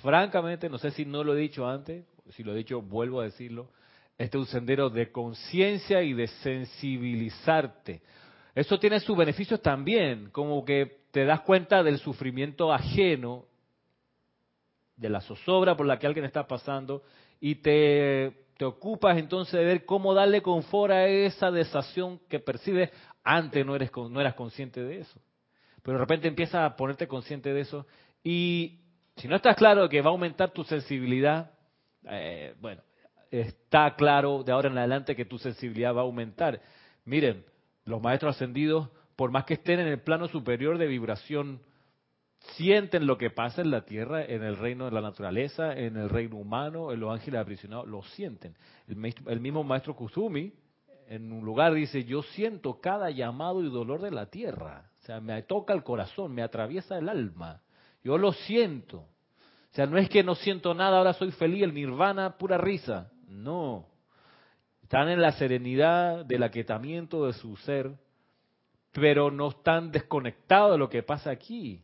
[0.02, 3.24] Francamente, no sé si no lo he dicho antes, si lo he dicho, vuelvo a
[3.24, 3.70] decirlo,
[4.16, 8.02] este es un sendero de conciencia y de sensibilizarte.
[8.54, 13.44] Eso tiene sus beneficios también, como que te das cuenta del sufrimiento ajeno,
[14.96, 17.02] de la zozobra por la que alguien está pasando,
[17.38, 22.90] y te, te ocupas entonces de ver cómo darle confort a esa desación que percibes.
[23.24, 25.20] Antes no, eres, no eras consciente de eso.
[25.82, 27.86] Pero de repente empiezas a ponerte consciente de eso.
[28.24, 28.80] Y
[29.16, 31.52] si no estás claro que va a aumentar tu sensibilidad,
[32.04, 32.82] eh, bueno,
[33.30, 36.60] está claro de ahora en adelante que tu sensibilidad va a aumentar.
[37.04, 37.44] Miren,
[37.84, 41.60] los maestros ascendidos, por más que estén en el plano superior de vibración
[42.56, 46.08] sienten lo que pasa en la tierra, en el reino de la naturaleza, en el
[46.08, 48.56] reino humano, en los ángeles aprisionados, lo sienten.
[48.86, 50.52] El, mismo maestro Kusumi
[51.08, 54.90] en un lugar dice, yo siento cada llamado y dolor de la tierra.
[55.02, 57.60] O sea, me toca el corazón, me atraviesa el alma.
[58.02, 58.98] Yo lo siento.
[58.98, 63.10] O sea, no es que no siento nada, ahora soy feliz, el nirvana, pura risa.
[63.28, 63.86] No.
[64.82, 67.92] Están en la serenidad del aquietamiento de su ser,
[68.92, 71.82] pero no están desconectados de lo que pasa aquí.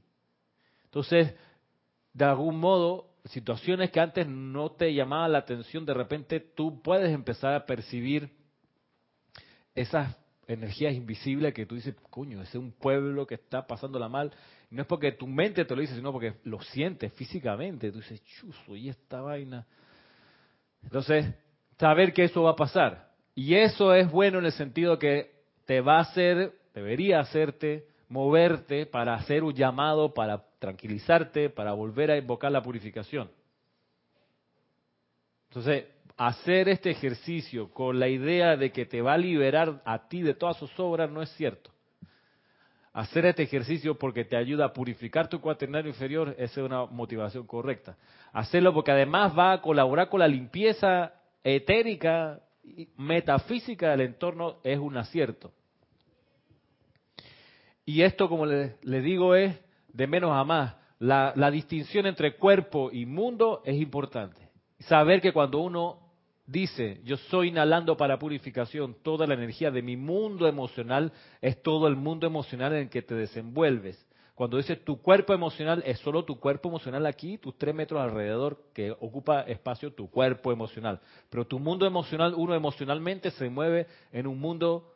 [0.85, 1.35] Entonces,
[2.13, 7.13] de algún modo, situaciones que antes no te llamaban la atención, de repente tú puedes
[7.13, 8.31] empezar a percibir
[9.75, 10.17] esas
[10.47, 14.33] energías invisibles que tú dices, coño, ese es un pueblo que está pasándola mal.
[14.71, 17.93] No es porque tu mente te lo dice, sino porque lo sientes físicamente.
[17.93, 19.67] Tú dices, chuzo, y esta vaina.
[20.83, 21.27] Entonces,
[21.79, 23.13] saber que eso va a pasar.
[23.35, 28.87] Y eso es bueno en el sentido que te va a hacer, debería hacerte moverte
[28.87, 33.31] para hacer un llamado, para tranquilizarte, para volver a invocar la purificación.
[35.49, 35.87] Entonces,
[36.17, 40.35] hacer este ejercicio con la idea de que te va a liberar a ti de
[40.35, 41.71] todas sus obras no es cierto.
[42.93, 47.97] Hacer este ejercicio porque te ayuda a purificar tu cuaternario inferior, es una motivación correcta.
[48.33, 51.13] Hacerlo porque además va a colaborar con la limpieza
[51.43, 55.53] etérica, y metafísica del entorno, es un acierto.
[57.89, 59.59] Y esto, como les, digo, es
[59.95, 60.75] de menos a más.
[60.99, 64.51] La, la distinción entre cuerpo y mundo es importante.
[64.81, 65.99] Saber que cuando uno
[66.45, 71.89] dice, yo estoy inhalando para purificación, toda la energía de mi mundo emocional es todo
[71.89, 74.07] el mundo emocional en el que te desenvuelves.
[74.35, 78.65] Cuando dices tu cuerpo emocional, es solo tu cuerpo emocional aquí, tus tres metros alrededor,
[78.75, 81.01] que ocupa espacio tu cuerpo emocional.
[81.31, 84.93] Pero tu mundo emocional, uno emocionalmente se mueve en un mundo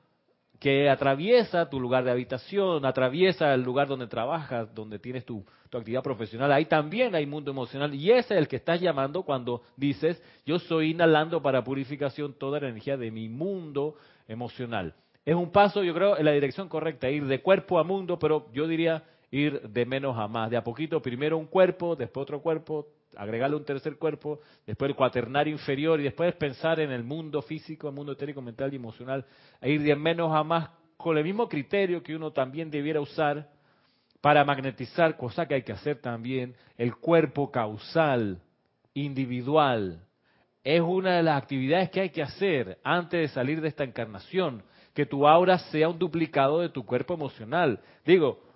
[0.63, 6.05] que atraviesa tu lugar de habitación, atraviesa el lugar donde trabajas, donde tienes tu, actividad
[6.05, 6.53] profesional.
[6.53, 10.61] Ahí también hay mundo emocional y ese es el que estás llamando cuando dices, yo
[10.61, 13.97] soy inhalando para purificación toda la energía de mi mundo
[14.29, 14.95] emocional.
[15.25, 18.47] Es un paso, yo creo, en la dirección correcta, ir de cuerpo a mundo, pero
[18.53, 22.41] yo diría ir de menos a más, de a poquito, primero un cuerpo, después otro
[22.41, 27.41] cuerpo, agregarle un tercer cuerpo, después el cuaternario inferior y después pensar en el mundo
[27.41, 29.25] físico, el mundo etérico, mental y emocional,
[29.61, 33.49] e ir de menos a más con el mismo criterio que uno también debiera usar
[34.21, 38.41] para magnetizar, cosa que hay que hacer también, el cuerpo causal,
[38.95, 40.05] individual.
[40.63, 44.63] Es una de las actividades que hay que hacer antes de salir de esta encarnación,
[44.95, 47.81] que tu aura sea un duplicado de tu cuerpo emocional.
[48.05, 48.52] Digo,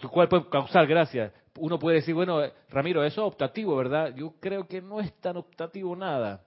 [0.00, 4.14] tu cuerpo causal, gracias uno puede decir, bueno, Ramiro, eso es optativo, ¿verdad?
[4.14, 6.42] Yo creo que no es tan optativo nada.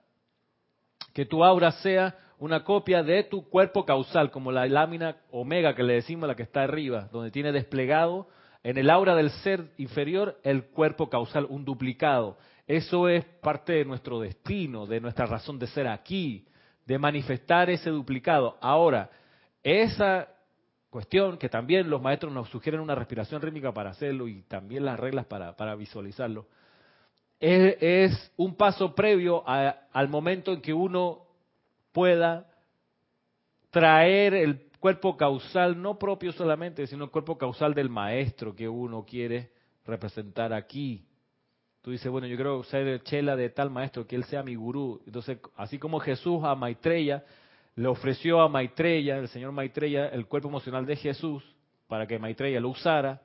[1.12, 5.82] Que tu aura sea una copia de tu cuerpo causal, como la lámina omega que
[5.82, 8.28] le decimos, la que está arriba, donde tiene desplegado
[8.62, 12.38] en el aura del ser inferior el cuerpo causal, un duplicado.
[12.66, 16.46] Eso es parte de nuestro destino, de nuestra razón de ser aquí,
[16.86, 18.56] de manifestar ese duplicado.
[18.60, 19.10] Ahora,
[19.62, 20.28] esa
[20.92, 25.00] cuestión que también los maestros nos sugieren una respiración rítmica para hacerlo y también las
[25.00, 26.46] reglas para, para visualizarlo,
[27.40, 31.26] es, un paso previo al momento en que uno
[31.92, 32.46] pueda
[33.70, 39.04] traer el cuerpo causal, no propio solamente, sino el cuerpo causal del maestro que uno
[39.04, 39.50] quiere
[39.86, 41.06] representar aquí.
[41.80, 45.00] Tú dices, bueno, yo quiero ser chela de tal maestro, que él sea mi gurú.
[45.06, 47.24] Entonces, así como Jesús a Maitreya
[47.74, 51.42] le ofreció a Maitreya, el señor Maitreya, el cuerpo emocional de Jesús
[51.88, 53.22] para que Maitreya lo usara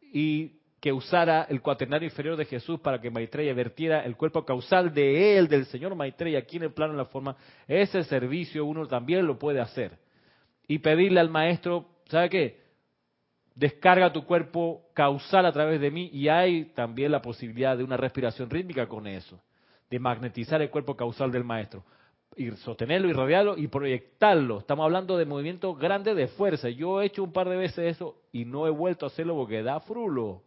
[0.00, 4.92] y que usara el cuaternario inferior de Jesús para que Maitreya vertiera el cuerpo causal
[4.92, 8.86] de él, del señor Maitreya, aquí en el plano de la forma, ese servicio uno
[8.86, 9.98] también lo puede hacer.
[10.68, 12.66] Y pedirle al maestro, ¿sabe qué?
[13.54, 17.96] Descarga tu cuerpo causal a través de mí y hay también la posibilidad de una
[17.96, 19.40] respiración rítmica con eso,
[19.88, 21.84] de magnetizar el cuerpo causal del maestro
[22.36, 24.58] y sostenerlo y rodearlo y proyectarlo.
[24.58, 26.68] Estamos hablando de movimientos grandes de fuerza.
[26.68, 29.62] Yo he hecho un par de veces eso y no he vuelto a hacerlo porque
[29.62, 30.42] da frulo.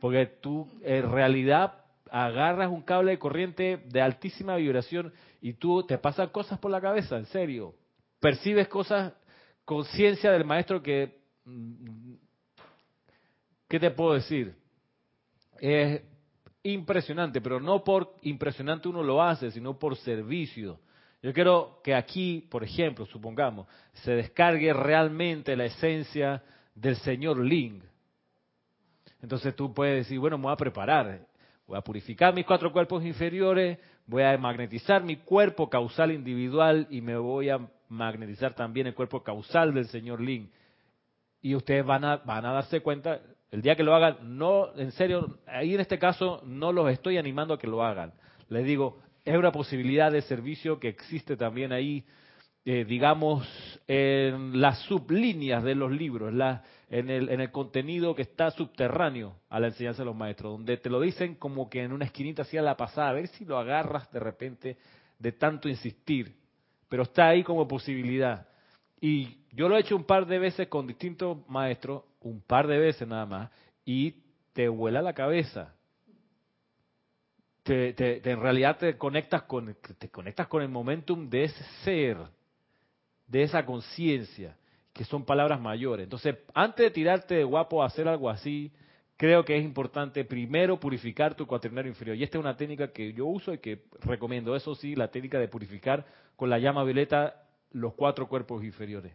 [0.00, 1.74] Porque tú en realidad
[2.10, 6.80] agarras un cable de corriente de altísima vibración y tú te pasan cosas por la
[6.80, 7.74] cabeza, en serio.
[8.18, 9.12] Percibes cosas,
[9.64, 11.20] conciencia del maestro que...
[11.44, 12.14] Mm,
[13.68, 14.56] ¿Qué te puedo decir?
[15.60, 16.02] Es
[16.64, 20.80] impresionante, pero no por impresionante uno lo hace, sino por servicio.
[21.22, 26.42] Yo quiero que aquí, por ejemplo, supongamos, se descargue realmente la esencia
[26.74, 27.82] del señor Ling.
[29.20, 31.26] Entonces tú puedes decir, bueno, me voy a preparar,
[31.66, 37.02] voy a purificar mis cuatro cuerpos inferiores, voy a magnetizar mi cuerpo causal individual y
[37.02, 40.48] me voy a magnetizar también el cuerpo causal del señor Ling.
[41.42, 44.92] Y ustedes van a, van a darse cuenta, el día que lo hagan, no, en
[44.92, 48.12] serio, ahí en este caso no los estoy animando a que lo hagan.
[48.48, 52.04] Les digo, es una posibilidad de servicio que existe también ahí,
[52.64, 53.46] eh, digamos,
[53.86, 56.32] en las sublíneas de los libros,
[56.90, 60.76] en, el, en el contenido que está subterráneo a la enseñanza de los maestros, donde
[60.76, 63.44] te lo dicen como que en una esquinita así a la pasada, a ver si
[63.44, 64.76] lo agarras de repente
[65.18, 66.34] de tanto insistir,
[66.88, 68.46] pero está ahí como posibilidad.
[69.00, 72.78] Y yo lo he hecho un par de veces con distintos maestros, un par de
[72.78, 73.50] veces nada más,
[73.84, 74.14] y
[74.52, 75.74] te vuela la cabeza
[77.64, 82.16] en realidad te conectas con te conectas con el momentum de ese ser,
[83.26, 84.56] de esa conciencia,
[84.92, 86.04] que son palabras mayores.
[86.04, 88.72] Entonces, antes de tirarte de guapo a hacer algo así,
[89.16, 92.16] creo que es importante primero purificar tu cuaternario inferior.
[92.16, 94.56] Y esta es una técnica que yo uso y que recomiendo.
[94.56, 99.12] Eso sí, la técnica de purificar con la llama violeta los cuatro cuerpos inferiores.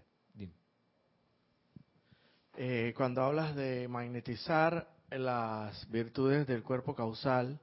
[2.58, 7.60] Eh, cuando hablas de magnetizar las virtudes del cuerpo causal,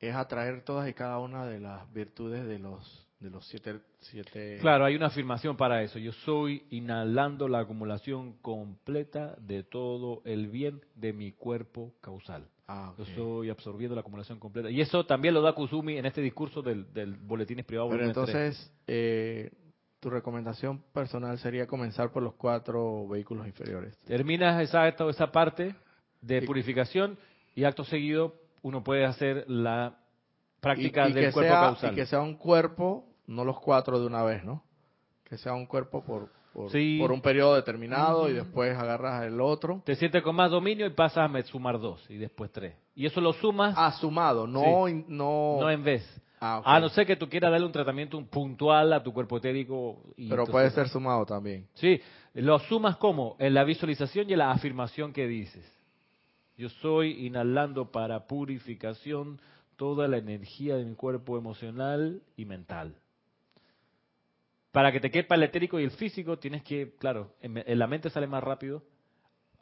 [0.00, 4.56] es atraer todas y cada una de las virtudes de los de los siete, siete...
[4.62, 5.98] Claro, hay una afirmación para eso.
[5.98, 12.46] Yo soy inhalando la acumulación completa de todo el bien de mi cuerpo causal.
[12.66, 14.70] Ah, Yo estoy absorbiendo la acumulación completa.
[14.70, 17.90] Y eso también lo da Kusumi en este discurso del, del boletín privado.
[17.90, 19.50] Pero entonces, eh,
[19.98, 23.98] tu recomendación personal sería comenzar por los cuatro vehículos inferiores.
[24.06, 25.74] Terminas esa, esa parte
[26.22, 27.18] de purificación
[27.54, 29.98] y acto seguido uno puede hacer la
[30.60, 31.92] práctica del cuerpo causal.
[31.92, 34.62] Y que sea un cuerpo, no los cuatro de una vez, ¿no?
[35.24, 39.82] Que sea un cuerpo por, por, un periodo determinado y después agarras el otro.
[39.84, 42.74] Te sientes con más dominio y pasas a sumar dos y después tres.
[42.94, 43.74] Y eso lo sumas.
[43.76, 45.58] Ah, sumado, no, no...
[45.60, 46.20] no en vez.
[46.40, 50.02] Ah, A no ser que tú quieras darle un tratamiento puntual a tu cuerpo etérico.
[50.16, 51.66] Pero puede ser sumado también.
[51.74, 52.00] Sí,
[52.34, 55.79] lo sumas como en la visualización y en la afirmación que dices.
[56.60, 59.40] Yo soy inhalando para purificación
[59.76, 62.96] toda la energía de mi cuerpo emocional y mental.
[64.70, 68.10] Para que te quepa el etérico y el físico, tienes que, claro, en, la mente
[68.10, 68.82] sale más rápido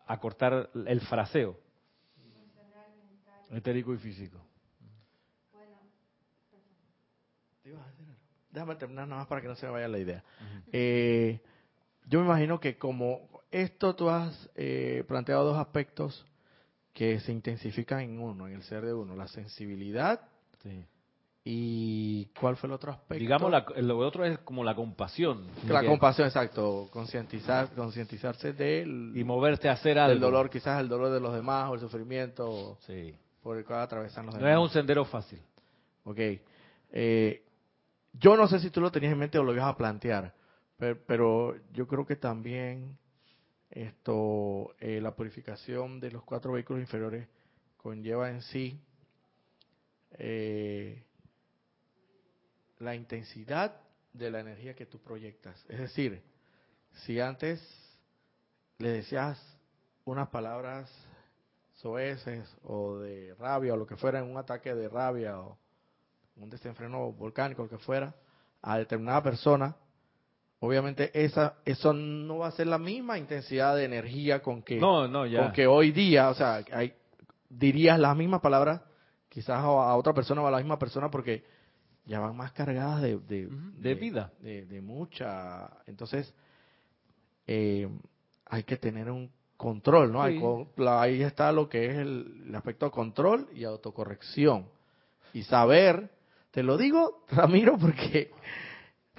[0.08, 1.56] acortar el fraseo.
[3.52, 4.44] Etérico y físico.
[8.50, 10.24] Déjame terminar nada más para que no se me vaya la idea.
[10.72, 11.40] Eh,
[12.08, 16.27] yo me imagino que como esto tú has eh, planteado dos aspectos
[16.98, 20.20] que se intensifican en uno, en el ser de uno, la sensibilidad
[21.44, 23.20] y ¿cuál fue el otro aspecto?
[23.20, 25.46] Digamos, lo otro es como la compasión.
[25.68, 30.14] La compasión, exacto, concientizar, concientizarse del y moverte a hacer algo.
[30.14, 33.14] El dolor, quizás el dolor de los demás o el sufrimiento sí.
[33.44, 34.50] por el cual atravesan los demás.
[34.50, 35.38] No es un sendero fácil.
[36.02, 36.18] Ok.
[36.90, 37.44] Eh,
[38.12, 40.34] yo no sé si tú lo tenías en mente o lo ibas a plantear,
[41.06, 42.98] pero yo creo que también
[43.70, 47.28] esto, eh, la purificación de los cuatro vehículos inferiores
[47.76, 48.80] conlleva en sí
[50.12, 51.04] eh,
[52.78, 53.80] la intensidad
[54.12, 55.64] de la energía que tú proyectas.
[55.68, 56.22] Es decir,
[57.04, 57.60] si antes
[58.78, 59.38] le decías
[60.04, 60.90] unas palabras
[61.74, 65.58] soeces o de rabia o lo que fuera en un ataque de rabia o
[66.36, 68.14] un desenfreno volcánico, lo que fuera,
[68.62, 69.76] a determinada persona,
[70.60, 75.52] obviamente esa eso no va a ser la misma intensidad de energía con que con
[75.52, 76.64] que hoy día o sea
[77.48, 78.82] dirías las mismas palabras
[79.28, 81.44] quizás a, otra persona o a la misma persona porque
[82.06, 84.32] ya van más cargadas de, de, vida.
[84.40, 85.68] De, mucha.
[85.86, 86.34] Entonces,
[87.46, 87.86] eh,
[88.46, 90.22] hay que tener un control, ¿no?
[90.22, 94.66] ahí está lo que es el, el aspecto de control y autocorrección.
[95.34, 96.10] Y saber,
[96.50, 98.30] te lo digo, Ramiro, porque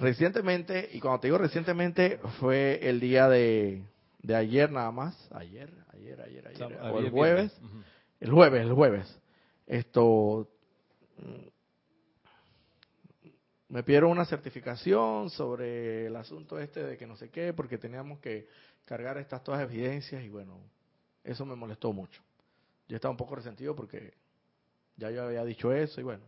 [0.00, 3.82] recientemente, y cuando te digo recientemente, fue el día de,
[4.22, 7.52] de ayer nada más, ayer, ayer, ayer, ayer, o el jueves,
[8.18, 9.20] el jueves, el jueves,
[9.66, 10.48] esto,
[11.18, 11.48] mm,
[13.68, 18.18] me pidieron una certificación sobre el asunto este de que no sé qué, porque teníamos
[18.18, 18.48] que
[18.86, 20.58] cargar estas todas evidencias y bueno,
[21.22, 22.20] eso me molestó mucho.
[22.88, 24.14] Yo estaba un poco resentido porque
[24.96, 26.24] ya yo había dicho eso y bueno,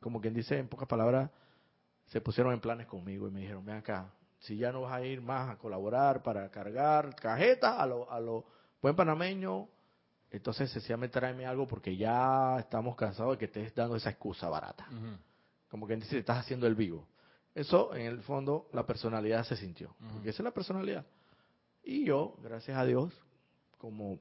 [0.00, 1.30] como quien dice en pocas palabras,
[2.14, 4.08] se pusieron en planes conmigo y me dijeron, ven acá,
[4.38, 8.20] si ya no vas a ir más a colaborar para cargar cajetas a lo, a
[8.20, 8.44] lo
[8.80, 9.66] buen panameño,
[10.30, 14.86] entonces sencillamente tráeme algo porque ya estamos cansados de que estés dando esa excusa barata.
[15.68, 17.04] Como quien dice, estás haciendo el vivo.
[17.52, 19.96] Eso, en el fondo, la personalidad se sintió.
[20.12, 21.04] Porque esa es la personalidad.
[21.82, 23.12] Y yo, gracias a Dios,
[23.76, 24.20] como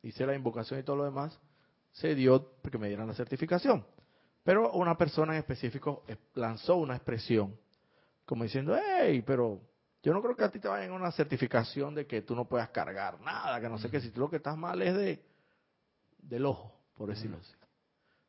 [0.00, 1.36] hice la invocación y todo lo demás,
[1.90, 3.84] se dio porque me dieran la certificación.
[4.46, 7.58] Pero una persona en específico lanzó una expresión,
[8.24, 9.60] como diciendo, hey, pero
[10.00, 12.44] yo no creo que a ti te vayan a una certificación de que tú no
[12.44, 15.20] puedas cargar nada, que no sé qué, si tú lo que estás mal es de
[16.18, 17.52] del ojo, por decirlo así.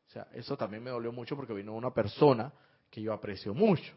[0.07, 2.51] O sea, eso también me dolió mucho porque vino una persona
[2.89, 3.93] que yo aprecio mucho.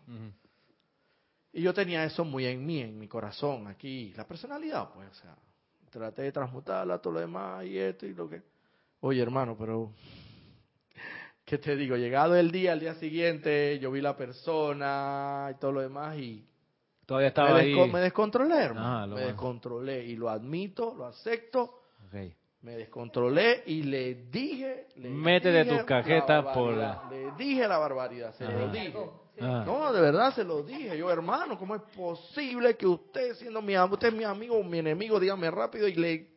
[1.55, 5.15] Y yo tenía eso muy en mí, en mi corazón, aquí, la personalidad, pues, o
[5.15, 5.35] sea,
[5.89, 8.43] traté de transmutarla, todo lo demás y esto y lo que...
[9.01, 9.95] Oye, hermano, pero
[11.51, 11.97] ¿qué te digo?
[11.97, 16.47] Llegado el día, al día siguiente, yo vi la persona y todo lo demás y
[17.05, 17.91] todavía estaba me, ahí.
[17.91, 18.87] me descontrolé, hermano.
[18.87, 21.81] Ah, me descontrolé y lo admito, lo acepto.
[22.63, 28.33] Me descontrolé y le dije, le mete de tus cajetas por le dije la barbaridad,
[28.35, 28.95] se lo dije.
[29.41, 29.65] Ah.
[29.67, 30.97] No, de verdad se lo dije.
[30.97, 34.63] Yo, hermano, ¿cómo es posible que usted, siendo mi amigo, usted es mi amigo o
[34.63, 36.29] mi enemigo, dígame rápido y le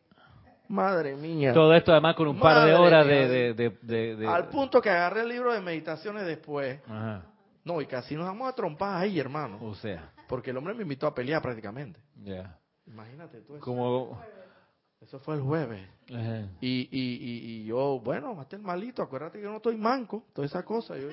[0.68, 1.52] Madre mía.
[1.52, 5.52] Todo esto además con un par de horas de, Al punto que agarré el libro
[5.52, 6.80] de meditaciones después.
[7.64, 9.58] No, y casi nos vamos a trompar ahí, hermano.
[9.62, 10.12] O sea.
[10.28, 12.00] Porque el hombre me invitó a pelear prácticamente.
[12.22, 12.58] Ya.
[12.86, 13.56] Imagínate tú.
[13.56, 13.64] Eso.
[13.64, 14.20] Como...
[15.00, 15.86] Eso fue el jueves.
[16.60, 20.46] y, y, y, yo, bueno, hasta el malito, acuérdate que yo no estoy manco, toda
[20.46, 20.96] esa cosa.
[20.96, 21.08] Yo,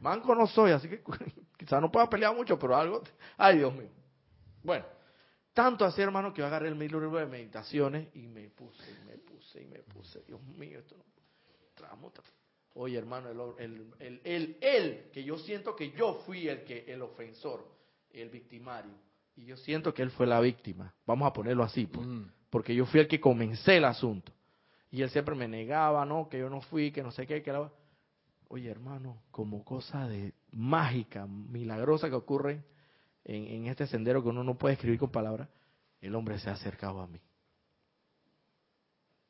[0.00, 1.02] manco no soy, así que
[1.56, 3.02] quizás no pueda pelear mucho, pero algo...
[3.38, 3.88] Ay, Dios mío.
[4.62, 4.84] Bueno.
[5.58, 9.18] Tanto así, hermano, que yo agarré el libro de meditaciones y me puse, y me
[9.18, 10.22] puse, y me puse.
[10.24, 12.12] Dios mío, esto no.
[12.74, 17.02] Oye, hermano, el, el, el, el, que yo siento que yo fui el que el
[17.02, 17.66] ofensor,
[18.12, 18.92] el victimario,
[19.34, 20.94] y yo siento que él fue la víctima.
[21.04, 22.30] Vamos a ponerlo así, pues, mm.
[22.50, 24.30] porque yo fui el que comencé el asunto.
[24.92, 27.50] Y él siempre me negaba, no, que yo no fui, que no sé qué, que
[27.50, 27.68] era.
[28.46, 32.62] Oye, hermano, como cosa de mágica, milagrosa que ocurre
[33.28, 35.48] en, este sendero que uno no puede escribir con palabras,
[36.00, 37.20] el hombre se ha acercado a mí.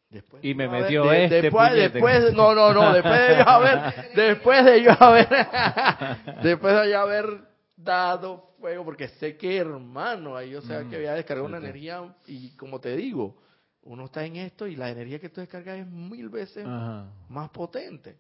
[0.09, 4.65] Después y me metió este después, después, no, no, no, después de yo haber, después
[4.65, 5.29] de yo haber,
[6.43, 7.41] después de yo haber
[7.77, 12.15] dado fuego, porque sé que hermano, ahí o sea que voy a descargar una energía
[12.27, 13.37] y como te digo,
[13.83, 18.17] uno está en esto y la energía que tú descargas es mil veces más potente.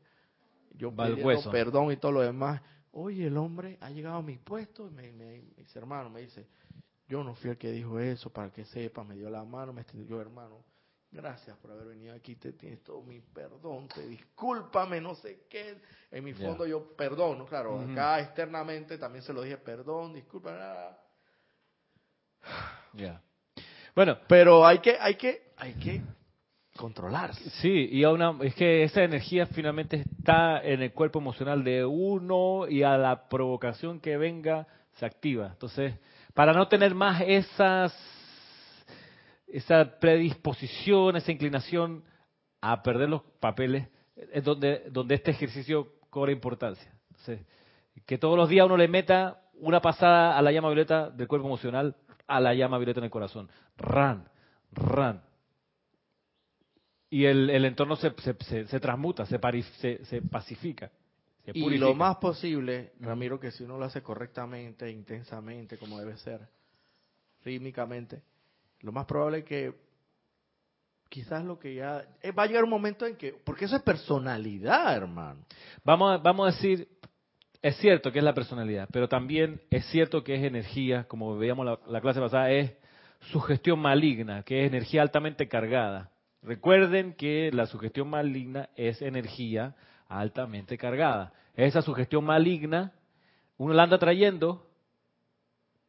[0.74, 2.60] Yo pido perdón y todo lo demás
[3.00, 6.46] oye, el hombre ha llegado a mi puesto, y me, me, mis hermanos me dice,
[7.06, 9.82] yo no fui el que dijo eso, para que sepa, me dio la mano, me
[9.82, 10.64] extendió, hermano,
[11.10, 15.80] gracias por haber venido aquí, te tienes todo mi perdón, te discúlpame, no sé qué,
[16.10, 20.98] en mi fondo yo perdono, claro, acá externamente también se lo dije, perdón, disculpa,
[22.94, 23.22] Ya.
[23.94, 26.02] Bueno, pero hay que, hay que, hay que
[26.78, 27.50] controlarse.
[27.60, 32.82] Sí, y es que esa energía finalmente está en el cuerpo emocional de uno y
[32.82, 35.48] a la provocación que venga se activa.
[35.48, 35.94] Entonces,
[36.32, 37.92] para no tener más esas
[39.48, 42.04] esa predisposición, esa inclinación
[42.60, 43.88] a perder los papeles,
[44.32, 46.92] es donde, donde este ejercicio cobra importancia.
[48.06, 51.46] Que todos los días uno le meta una pasada a la llama violeta del cuerpo
[51.46, 53.50] emocional, a la llama violeta en el corazón.
[53.76, 54.28] Ran,
[54.72, 55.22] ran,
[57.10, 59.38] y el, el entorno se, se, se, transmuta, se,
[60.04, 60.90] se, pacifica.
[61.46, 66.40] y lo más posible, Ramiro, que si uno lo hace correctamente, intensamente, como debe ser,
[67.44, 68.22] rítmicamente,
[68.80, 69.74] lo más probable es que
[71.08, 72.04] quizás lo que ya...
[72.22, 73.32] Eh, va a llegar un momento en que...
[73.32, 75.46] Porque eso es personalidad, hermano.
[75.82, 76.88] Vamos a, vamos a decir,
[77.62, 81.64] es cierto que es la personalidad, pero también es cierto que es energía, como veíamos
[81.64, 82.76] la, la clase pasada, es
[83.32, 86.10] sugestión maligna, que es energía altamente cargada.
[86.42, 89.74] Recuerden que la sugestión maligna es energía
[90.08, 91.32] altamente cargada.
[91.54, 92.92] esa sugestión maligna,
[93.56, 94.66] uno la anda trayendo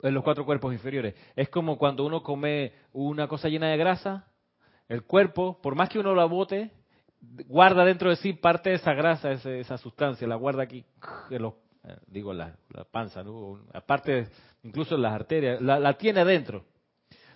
[0.02, 1.16] en los cuatro cuerpos inferiores.
[1.36, 4.28] Es como cuando uno come una cosa llena de grasa,
[4.88, 6.72] el cuerpo, por más que uno la bote,
[7.48, 10.84] guarda dentro de sí parte de esa grasa, esa, sustancia, la guarda aquí,
[11.30, 12.56] en los, eh, digo la,
[12.92, 13.60] panza, ¿no?
[13.74, 14.30] aparte
[14.64, 16.66] incluso en las arterias, la, la tiene adentro.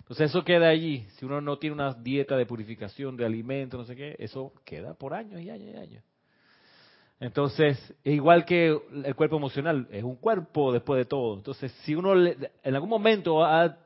[0.04, 1.06] Entonces eso queda allí.
[1.16, 4.92] Si uno no tiene una dieta de purificación de alimentos, no sé qué, eso queda
[4.92, 6.04] por años y años y años.
[7.20, 11.34] Entonces, es igual que el cuerpo emocional, es un cuerpo después de todo.
[11.34, 13.78] Entonces, si uno en algún momento ha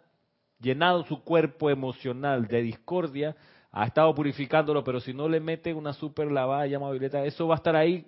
[0.58, 3.36] llenado su cuerpo emocional de discordia,
[3.70, 7.54] ha estado purificándolo, pero si no le mete una super lavada llama violeta, eso va
[7.54, 8.04] a estar ahí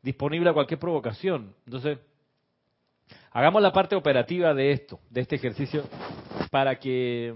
[0.00, 1.54] disponible a cualquier provocación.
[1.66, 1.98] Entonces,
[3.30, 5.82] hagamos la parte operativa de esto, de este ejercicio,
[6.52, 7.34] para que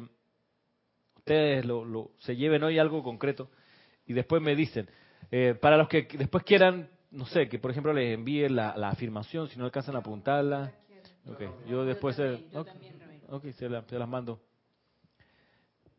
[1.17, 3.49] ustedes lo, se lleven hoy algo concreto
[4.05, 4.91] y después me dicen.
[5.31, 9.49] Eh, para los que después quieran, no sé, que por ejemplo les envíe la, afirmación,
[9.49, 10.71] si no alcanzan a apuntarla.
[11.33, 11.49] Okay.
[11.67, 12.45] Yo después se,
[13.31, 14.39] okay, se, las mando.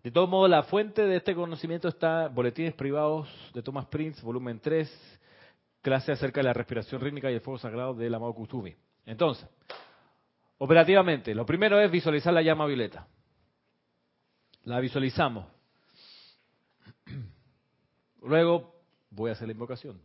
[0.04, 4.60] De todo modo, la fuente de este conocimiento está Boletines Privados de Thomas Prince, volumen
[4.60, 5.20] 3,
[5.82, 8.76] clase acerca de la respiración rítmica y el fuego sagrado del amado Kutumi.
[9.08, 9.50] Entonces,
[10.60, 13.08] Operativamente, lo primero es visualizar la llama violeta.
[14.64, 15.46] La visualizamos.
[18.22, 18.74] Luego
[19.12, 20.02] voy a hacer la invocación.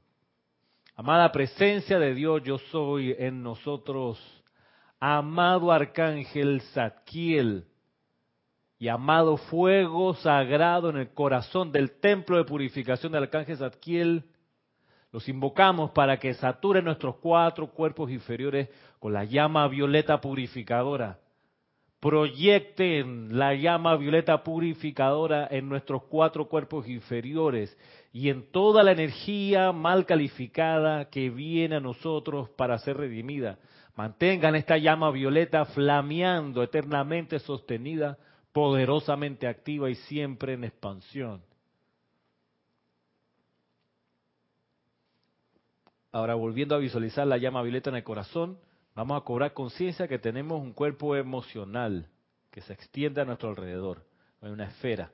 [0.94, 4.20] Amada presencia de Dios, yo soy en nosotros.
[5.00, 7.66] Amado arcángel Zadkiel
[8.78, 14.24] y amado fuego sagrado en el corazón del templo de purificación del arcángel Zadkiel,
[15.12, 18.68] los invocamos para que saturen nuestros cuatro cuerpos inferiores
[19.03, 21.18] con la llama violeta purificadora.
[21.98, 27.76] Proyecten la llama violeta purificadora en nuestros cuatro cuerpos inferiores
[28.12, 33.59] y en toda la energía mal calificada que viene a nosotros para ser redimida.
[33.96, 38.18] Mantengan esta llama violeta flameando, eternamente sostenida,
[38.53, 41.42] poderosamente activa y siempre en expansión.
[46.12, 48.59] Ahora, volviendo a visualizar la llama violeta en el corazón,
[48.95, 52.09] vamos a cobrar conciencia que tenemos un cuerpo emocional
[52.51, 54.05] que se extiende a nuestro alrededor,
[54.43, 55.11] en una esfera.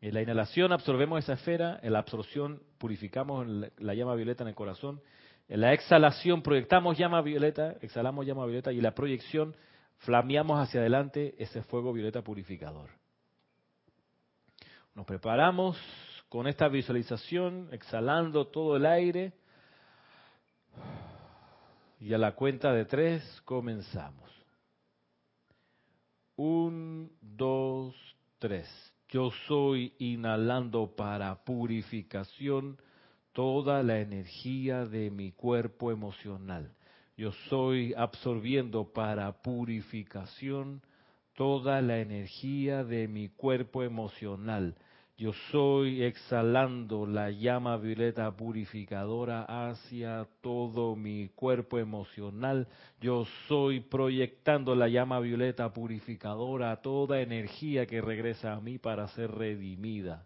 [0.00, 3.46] En la inhalación absorbemos esa esfera, en la absorción purificamos
[3.76, 5.00] la llama violeta en el corazón,
[5.48, 9.54] en la exhalación proyectamos llama violeta, exhalamos llama violeta y en la proyección
[9.98, 12.90] flameamos hacia adelante ese fuego violeta purificador.
[14.94, 15.76] Nos preparamos
[16.28, 19.32] con esta visualización, exhalando todo el aire.
[22.00, 24.30] Y a la cuenta de tres comenzamos.
[26.36, 27.94] Un, dos,
[28.38, 28.66] tres.
[29.10, 32.78] Yo soy inhalando para purificación
[33.32, 36.72] toda la energía de mi cuerpo emocional.
[37.18, 40.80] Yo soy absorbiendo para purificación
[41.34, 44.74] toda la energía de mi cuerpo emocional
[45.20, 52.66] yo soy exhalando la llama violeta purificadora hacia todo mi cuerpo emocional.
[53.02, 59.08] Yo soy proyectando la llama violeta purificadora a toda energía que regresa a mí para
[59.08, 60.24] ser redimida.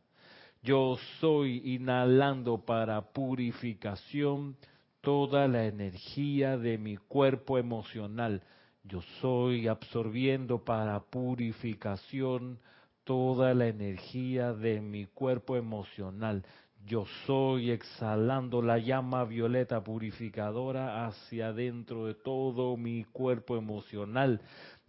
[0.62, 4.56] Yo soy inhalando para purificación
[5.00, 8.42] toda la energía de mi cuerpo emocional.
[8.84, 12.60] Yo soy absorbiendo para purificación
[13.04, 16.44] toda la energía de mi cuerpo emocional.
[16.86, 24.40] Yo soy exhalando la llama violeta purificadora hacia adentro de todo mi cuerpo emocional.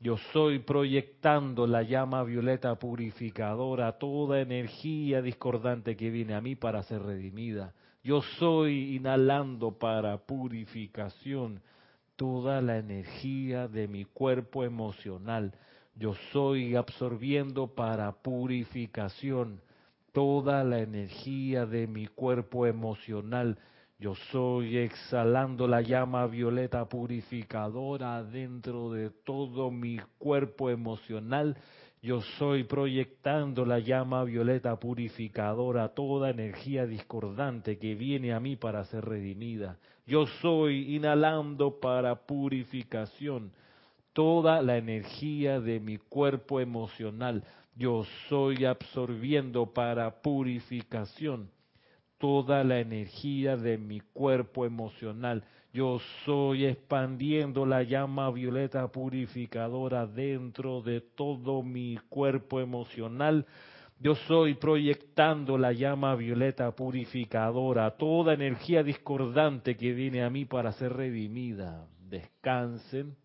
[0.02, 6.84] Yo soy proyectando la llama violeta purificadora, toda energía discordante que viene a mí para
[6.84, 7.74] ser redimida.
[8.04, 11.62] Yo soy inhalando para purificación
[12.18, 15.54] toda la energía de mi cuerpo emocional.
[15.98, 19.62] Yo soy absorbiendo para purificación
[20.12, 23.58] toda la energía de mi cuerpo emocional.
[23.98, 31.56] Yo soy exhalando la llama violeta purificadora dentro de todo mi cuerpo emocional.
[32.02, 38.84] Yo soy proyectando la llama violeta purificadora, toda energía discordante que viene a mí para
[38.84, 39.80] ser redimida.
[40.06, 43.54] Yo soy inhalando para purificación
[44.16, 47.44] toda la energía de mi cuerpo emocional.
[47.76, 51.52] Yo soy absorbiendo para purificación
[52.18, 55.44] toda la energía de mi cuerpo emocional.
[55.74, 63.46] Yo soy expandiendo la llama violeta purificadora dentro de todo mi cuerpo emocional.
[64.00, 70.72] Yo soy proyectando la llama violeta purificadora, toda energía discordante que viene a mí para
[70.72, 71.86] ser redimida.
[72.00, 73.25] Descansen.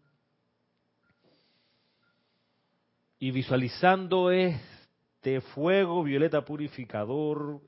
[3.23, 7.61] Y visualizando este fuego violeta purificador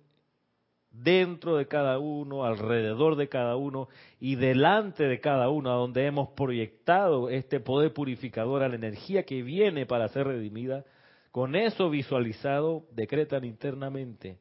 [0.91, 3.89] dentro de cada uno, alrededor de cada uno
[4.19, 9.25] y delante de cada uno, a donde hemos proyectado este poder purificador a la energía
[9.25, 10.87] que viene para ser redimida,
[11.31, 14.39] con eso visualizado, decretan internamente,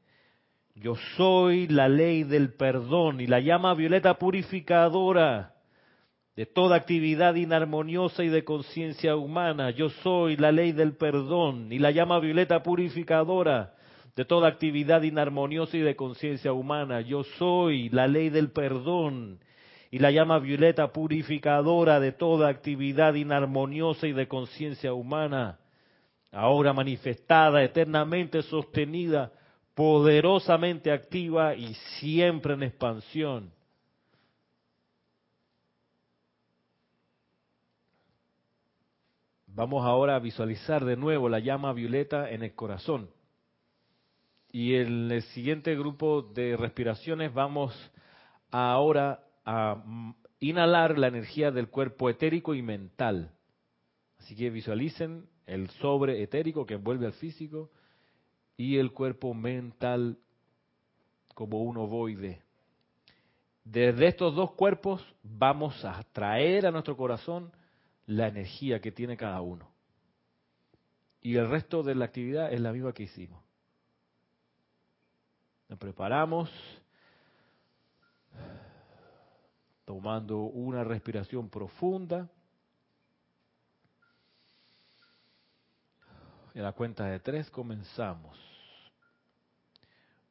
[0.76, 5.55] yo soy la ley del perdón y la llama violeta purificadora
[6.36, 9.72] de toda actividad inarmoniosa y de conciencia humana.
[9.72, 13.74] Yo soy la ley del perdón y la llama violeta purificadora
[14.16, 17.02] de toda actividad inarmoniosa y de conciencia humana.
[17.02, 19.40] Yo soy la ley del perdón
[19.90, 25.60] y la llama violeta purificadora de toda actividad inarmoniosa y de conciencia humana,
[26.32, 29.34] ahora manifestada, eternamente sostenida,
[29.76, 33.52] poderosamente activa y siempre en expansión.
[39.54, 43.10] Vamos ahora a visualizar de nuevo la llama violeta en el corazón.
[44.49, 47.74] Y en el siguiente grupo de respiraciones vamos
[48.49, 49.84] ahora a
[50.39, 53.32] inhalar la energía del cuerpo etérico y mental.
[54.20, 57.72] Así que visualicen el sobre etérico que envuelve al físico
[58.56, 60.18] y el cuerpo mental
[61.36, 62.41] como un ovoide.
[63.66, 67.52] Desde estos dos cuerpos vamos a traer a nuestro corazón
[68.12, 69.70] la energía que tiene cada uno.
[71.22, 73.41] Y el resto de la actividad es la misma que hicimos.
[75.70, 76.49] Nos preparamos
[79.86, 82.30] tomando una respiración profunda.
[86.53, 88.38] En la cuenta de tres comenzamos.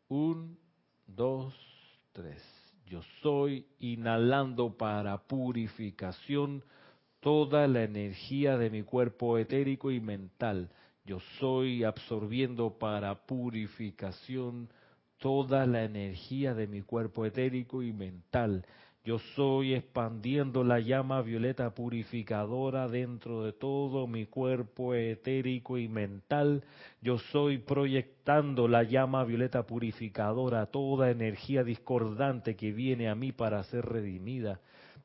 [0.09, 0.59] Un,
[1.07, 1.55] dos,
[2.13, 2.43] tres.
[2.85, 6.63] Yo soy inhalando para purificación
[7.21, 10.71] toda la energía de mi cuerpo etérico y mental.
[11.05, 14.69] Yo soy absorbiendo para purificación
[15.19, 18.65] toda la energía de mi cuerpo etérico y mental.
[19.03, 26.63] Yo soy expandiendo la llama violeta purificadora dentro de todo mi cuerpo etérico y mental.
[27.01, 33.63] Yo soy proyectando la llama violeta purificadora, toda energía discordante que viene a mí para
[33.65, 34.61] ser redimida.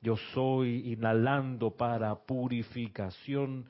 [0.06, 3.66] Yo soy inhalando para purificación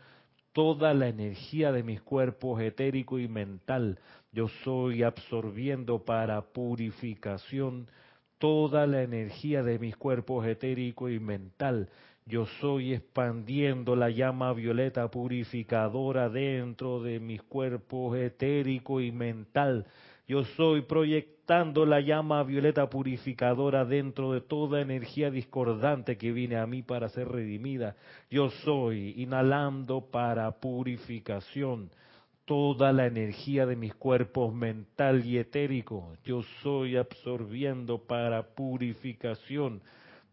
[0.52, 4.00] toda la energía de mis cuerpos etérico y mental.
[4.34, 7.88] Yo soy absorbiendo para purificación
[8.38, 11.88] toda la energía de mis cuerpos etérico y mental.
[12.26, 19.86] Yo soy expandiendo la llama violeta purificadora dentro de mis cuerpos etérico y mental.
[20.28, 26.66] Yo soy proyectando la llama violeta purificadora dentro de toda energía discordante que viene a
[26.66, 27.96] mí para ser redimida.
[28.32, 31.91] Yo soy inhalando para purificación
[32.46, 36.16] toda la energía de mis cuerpos mental y etérico.
[36.24, 39.82] Yo soy absorbiendo para purificación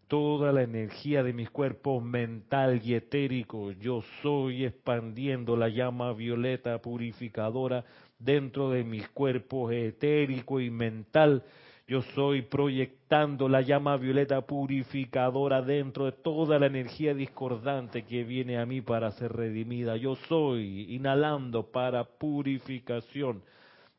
[0.08, 3.72] toda la energía de mis cuerpos mental y etérico.
[3.72, 7.84] Yo soy expandiendo la llama violeta purificadora
[8.24, 11.42] dentro de mis cuerpos etérico y mental.
[11.86, 18.58] Yo soy proyectando la llama violeta purificadora dentro de toda la energía discordante que viene
[18.58, 19.96] a mí para ser redimida.
[19.96, 23.42] Yo soy inhalando para purificación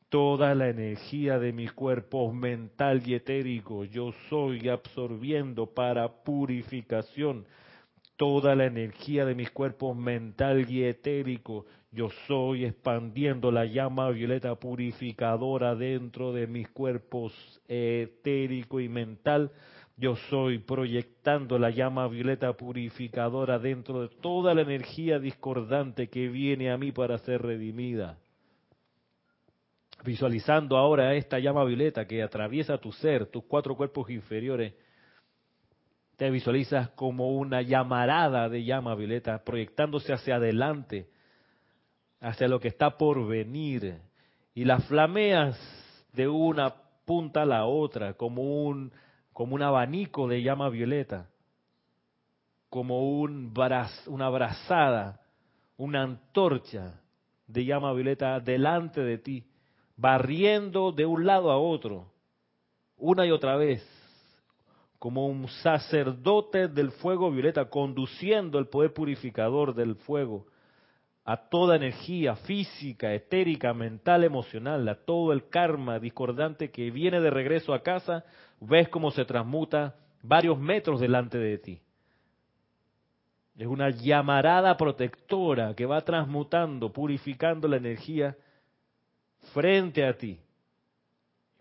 [0.10, 3.84] toda la energía de mis cuerpos mental y etérico.
[3.84, 7.46] Yo soy absorbiendo para purificación
[8.18, 11.66] toda la energía de mis cuerpos mental y etérico.
[11.92, 17.34] Yo soy expandiendo la llama violeta purificadora dentro de mis cuerpos
[17.68, 19.52] etérico y mental.
[19.96, 26.72] Yo soy proyectando la llama violeta purificadora dentro de toda la energía discordante que viene
[26.72, 28.18] a mí para ser redimida.
[30.04, 34.74] Visualizando ahora esta llama violeta que atraviesa tu ser, tus cuatro cuerpos inferiores,
[36.18, 41.10] te visualizas como una llamarada de llama violeta proyectándose hacia adelante
[42.24, 44.00] hacia lo que está por venir.
[44.56, 45.60] Y las flameas
[46.14, 46.74] de una
[47.06, 48.92] punta a la otra como un
[49.34, 51.28] como un abanico de llama violeta,
[52.70, 53.52] como un
[54.06, 55.22] una brazada,
[55.76, 57.02] una antorcha
[57.48, 59.48] de llama violeta delante de ti,
[59.98, 62.12] barriendo de un lado a otro,
[62.96, 63.84] una y otra vez,
[65.04, 70.46] como un sacerdote del fuego violeta, conduciendo el poder purificador del fuego
[71.26, 77.30] a toda energía física, etérica, mental, emocional, a todo el karma discordante que viene de
[77.30, 78.24] regreso a casa,
[78.62, 81.82] ves cómo se transmuta varios metros delante de ti.
[83.58, 88.38] Es una llamarada protectora que va transmutando, purificando la energía
[89.54, 90.40] frente a ti,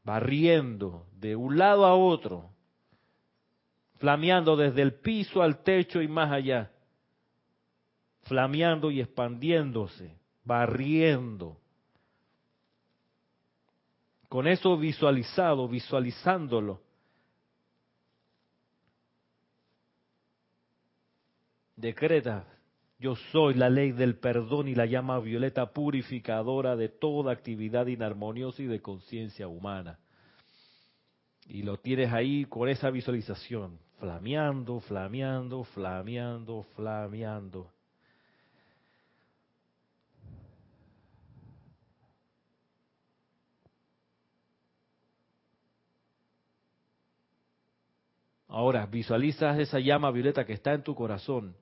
[0.05, 2.52] barriendo de un lado a otro,
[4.03, 6.73] flameando desde el piso al techo y más allá,
[8.23, 11.57] flameando y expandiéndose, barriendo.
[14.29, 16.83] Con eso visualizado, visualizándolo,
[21.77, 22.45] decreta,
[22.99, 28.63] yo soy la ley del perdón y la llama violeta purificadora de toda actividad inarmoniosa
[28.63, 30.01] y de conciencia humana.
[31.47, 37.71] Y lo tienes ahí con esa visualización, flameando, flameando, flameando, flameando.
[48.49, 51.55] Ahora, visualizas esa llama violeta que está en tu corazón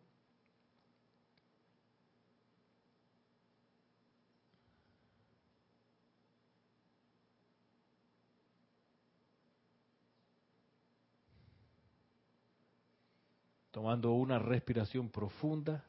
[13.81, 15.83] Tomando una respiración profunda,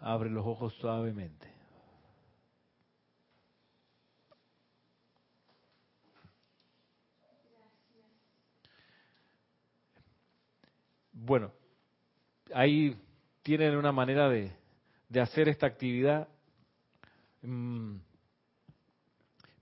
[0.00, 1.46] abre los ojos suavemente.
[11.12, 11.52] Bueno,
[12.54, 12.96] ahí
[13.42, 14.56] tienen una manera de,
[15.20, 16.28] hacer esta actividad.
[17.42, 17.96] Mm,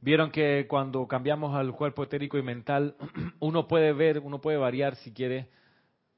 [0.00, 2.94] vieron que cuando cambiamos al cuerpo etérico y mental,
[3.40, 5.48] uno puede ver, uno puede variar si quiere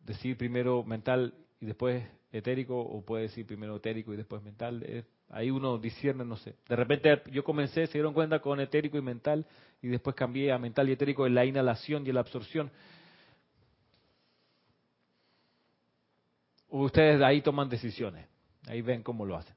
[0.04, 4.84] decir primero mental y después etérico, o puede decir primero etérico y después mental.
[5.28, 6.56] ahí uno discierne, no sé.
[6.68, 9.46] De repente yo comencé, se dieron cuenta con etérico y mental,
[9.80, 12.70] y después cambié a mental y etérico en la inhalación y en la absorción.
[16.68, 18.26] Ustedes ahí toman decisiones,
[18.66, 19.54] ahí ven cómo lo hacen.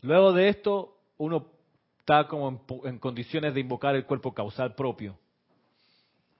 [0.00, 1.50] Luego de esto, uno
[1.98, 5.18] está como en condiciones de invocar el cuerpo causal propio.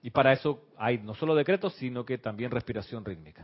[0.05, 3.43] Y para eso hay no solo decretos, sino que también respiración rítmica.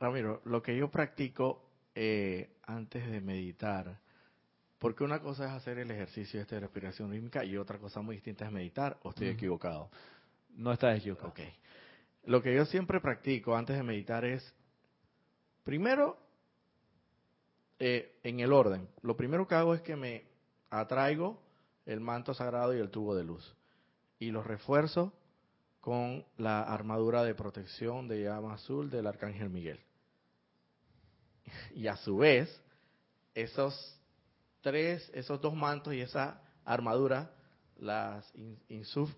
[0.00, 4.00] Ramiro, lo que yo practico eh, antes de meditar,
[4.78, 8.16] porque una cosa es hacer el ejercicio este de respiración rítmica y otra cosa muy
[8.16, 9.90] distinta es meditar, o estoy equivocado.
[10.48, 11.28] No estás equivocado.
[11.28, 11.40] Ok.
[12.24, 14.54] Lo que yo siempre practico antes de meditar es,
[15.62, 16.16] primero,
[17.78, 18.88] eh, en el orden.
[19.02, 20.32] Lo primero que hago es que me
[20.80, 21.40] atraigo
[21.86, 23.54] el manto sagrado y el tubo de luz.
[24.18, 25.12] Y los refuerzo
[25.80, 29.80] con la armadura de protección de llama azul del arcángel Miguel.
[31.74, 32.62] Y a su vez,
[33.34, 34.00] esos
[34.62, 37.30] tres, esos dos mantos y esa armadura
[37.76, 38.32] las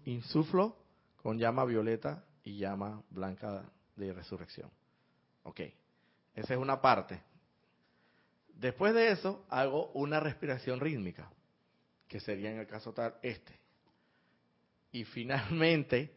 [0.04, 0.76] insuflo
[1.22, 4.70] con llama violeta y llama blanca de resurrección.
[5.44, 5.61] Ok,
[6.34, 7.22] esa es una parte.
[8.54, 11.30] Después de eso, hago una respiración rítmica
[12.09, 13.52] que sería en el caso tal este.
[14.92, 16.11] Y finalmente,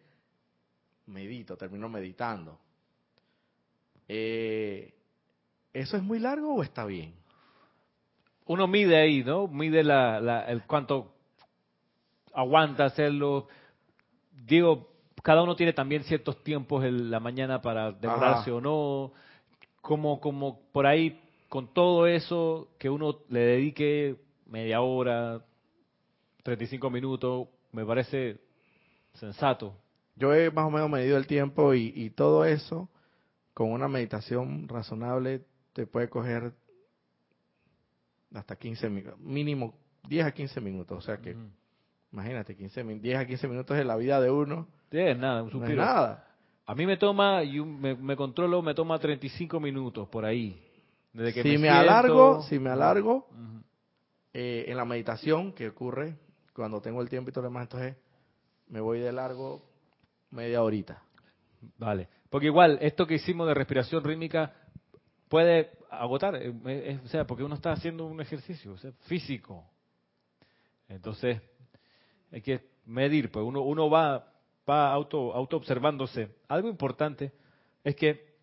[1.08, 2.60] medito, termino meditando.
[4.08, 4.94] Eh,
[5.74, 7.14] ¿Eso es muy largo o está bien?
[8.46, 9.48] Uno mide ahí, ¿no?
[9.48, 11.14] Mide la, el cuánto
[12.34, 13.48] aguanta hacerlo.
[14.32, 14.90] Digo,
[15.22, 19.12] cada uno tiene también ciertos tiempos en la mañana para demorarse o no.
[19.82, 24.16] Como, como por ahí, con todo eso, que uno le dedique
[24.48, 25.44] media hora,
[26.44, 28.40] 35 minutos, me parece
[29.14, 29.76] sensato.
[30.16, 32.90] Yo he más o menos medido el tiempo y, todo eso,
[33.54, 36.54] con una meditación razonable, te puede coger
[38.34, 39.74] hasta 15 minutos, mínimo
[40.08, 40.98] 10 a 15 minutos.
[40.98, 41.36] O sea que,
[42.12, 44.68] imagínate, 15, 10 a 15 minutos de la vida de uno.
[44.92, 45.82] es nada, un suspiro.
[45.84, 46.26] nada.
[46.66, 50.62] A mí me toma, y me, controlo, me toma 35 minutos por ahí.
[51.14, 53.28] Desde que si me, alargo, si me alargo,
[54.34, 56.16] eh, en la meditación que ocurre
[56.60, 57.96] cuando tengo el tiempo y todo lo demás, entonces
[58.68, 59.62] me voy de largo
[60.32, 61.02] media horita.
[61.78, 64.54] Vale, porque igual esto que hicimos de respiración rítmica
[65.30, 68.76] puede agotar, eh, o sea, porque uno está haciendo un ejercicio
[69.08, 69.66] físico.
[70.90, 71.42] Entonces,
[72.30, 74.34] hay que medir, pues uno, uno va,
[74.70, 76.36] va auto, auto observándose.
[76.50, 77.32] Algo importante
[77.86, 78.36] es que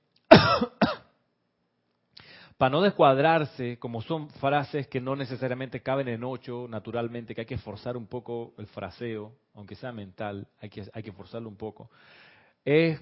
[2.57, 7.47] para no descuadrarse, como son frases que no necesariamente caben en ocho naturalmente, que hay
[7.47, 11.57] que forzar un poco el fraseo, aunque sea mental, hay que, hay que forzarlo un
[11.57, 11.91] poco.
[12.65, 13.01] es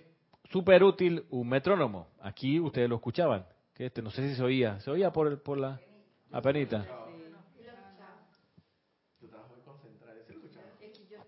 [0.51, 2.09] súper útil un metrónomo.
[2.21, 3.47] Aquí ustedes lo escuchaban.
[3.75, 4.79] Que este, no sé si se oía.
[4.81, 5.81] ¿Se oía por, el, por la
[6.31, 6.87] apenita?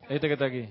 [0.08, 0.68] Este que está aquí.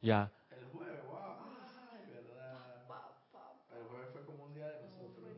[0.00, 0.32] Ya.
[0.50, 1.16] El jueves, wow.
[1.92, 2.74] Ay, verdad.
[3.70, 5.28] El jueves fue como un día de nosotros.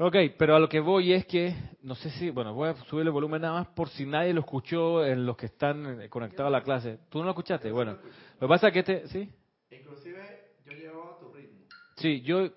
[0.00, 3.04] Ok, pero a lo que voy es que, no sé si, bueno, voy a subir
[3.04, 6.48] el volumen nada más por si nadie lo escuchó en los que están eh, conectados
[6.48, 7.00] a la clase.
[7.08, 7.72] ¿Tú no lo escuchaste?
[7.72, 7.98] Bueno,
[8.40, 9.28] lo que pasa es que este, ¿sí?
[9.72, 11.66] Inclusive yo llevaba tu ritmo.
[11.96, 12.48] Sí, yo,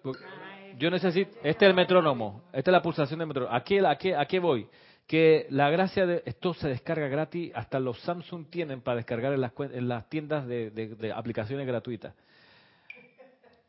[0.77, 3.55] yo necesito, este es el metrónomo, esta es la pulsación del metrónomo.
[3.55, 4.67] ¿A qué, a qué, a qué voy?
[5.11, 9.41] que la gracia de esto se descarga gratis, hasta los Samsung tienen para descargar en
[9.41, 12.15] las, en las tiendas de, aplicaciones gratuitas.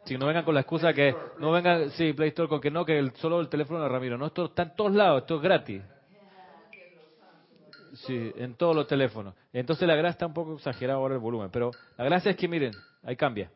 [0.05, 2.85] Si no vengan con la excusa que no vengan, sí, Play Store con que no,
[2.85, 5.83] que solo el teléfono de Ramiro, no, esto está en todos lados, esto es gratis.
[7.95, 9.35] Sí, en todos los teléfonos.
[9.53, 12.49] Entonces la gracia está un poco exagerada ahora el volumen, pero la gracia es que
[12.49, 12.73] miren,
[13.03, 13.51] ahí cambia.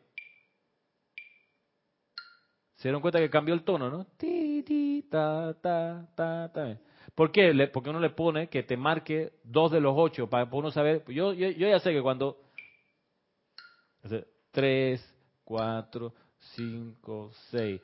[2.75, 4.05] Se dieron cuenta que cambió el tono, ¿no?
[4.17, 6.77] Ti, ti, ta, ta, ta, ta.
[7.15, 7.69] ¿Por qué?
[7.73, 11.03] Porque uno le pone que te marque dos de los ocho para uno saber.
[11.07, 12.37] Yo, yo, ya sé que cuando.
[14.51, 16.13] Tres, cuatro,
[16.55, 17.81] cinco, seis,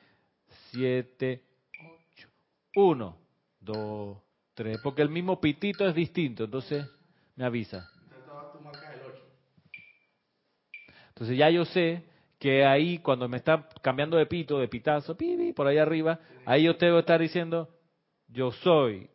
[0.71, 1.43] siete,
[1.79, 2.27] ocho,
[2.73, 3.17] uno,
[3.59, 4.17] dos,
[4.53, 4.79] tres.
[4.79, 6.85] Porque el mismo pitito es distinto, entonces
[7.35, 7.89] me avisa.
[11.09, 12.03] Entonces ya yo sé
[12.39, 16.63] que ahí cuando me está cambiando de pito, de pitazo, pi, por ahí arriba, ahí
[16.63, 17.69] yo tengo que estar diciendo
[18.27, 19.09] yo soy,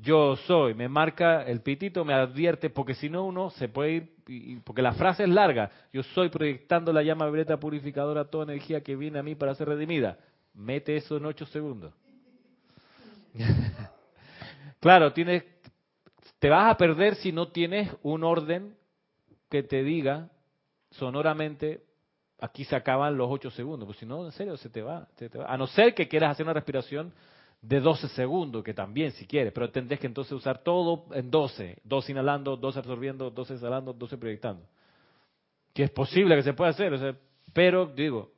[0.00, 4.62] yo soy, me marca el pitito, me advierte, porque si no uno se puede ir,
[4.62, 8.96] porque la frase es larga, yo soy proyectando la llama violeta purificadora, toda energía que
[8.96, 10.18] viene a mí para ser redimida.
[10.54, 11.94] Mete eso en ocho segundos.
[14.80, 15.44] claro, tienes,
[16.38, 18.74] te vas a perder si no tienes un orden
[19.48, 20.30] que te diga
[20.90, 21.82] sonoramente
[22.40, 25.08] aquí se acaban los 8 segundos, pues si no, en serio, se te, va,
[25.46, 27.12] A no ser que quieras hacer una respiración
[27.60, 31.78] de 12 segundos, que también si quieres, pero tendrás que entonces usar todo en 12,
[31.84, 34.64] 12 inhalando, 12 absorbiendo, 12 exhalando, 12 proyectando.
[35.74, 37.16] Que es posible que se pueda hacer,
[37.52, 38.30] pero digo...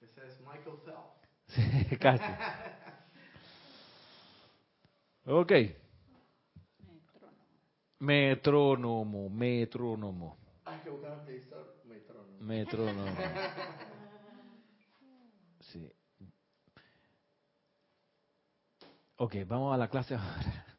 [0.00, 1.04] Ese es Michael Phelps.
[1.88, 2.24] Sí, casi.
[5.26, 5.52] Ok.
[8.00, 10.36] Metrónomo, metrónomo.
[10.64, 11.24] Hay que buscar
[12.40, 13.06] Metrónomo.
[13.06, 13.22] Sí.
[19.16, 20.66] Ok, vamos a la clase ahora.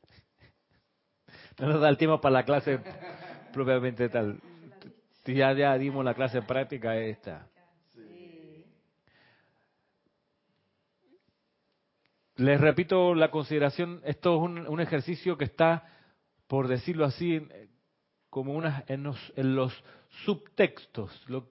[1.58, 2.82] No nos da el tiempo para la clase
[3.54, 4.42] propiamente tal.
[5.26, 7.48] Ya, ya dimos la clase práctica esta.
[12.36, 15.88] Les repito la consideración, esto es un, un ejercicio que está,
[16.48, 17.48] por decirlo así,
[18.30, 19.74] como unas en los, en los
[20.26, 21.48] subtextos, lo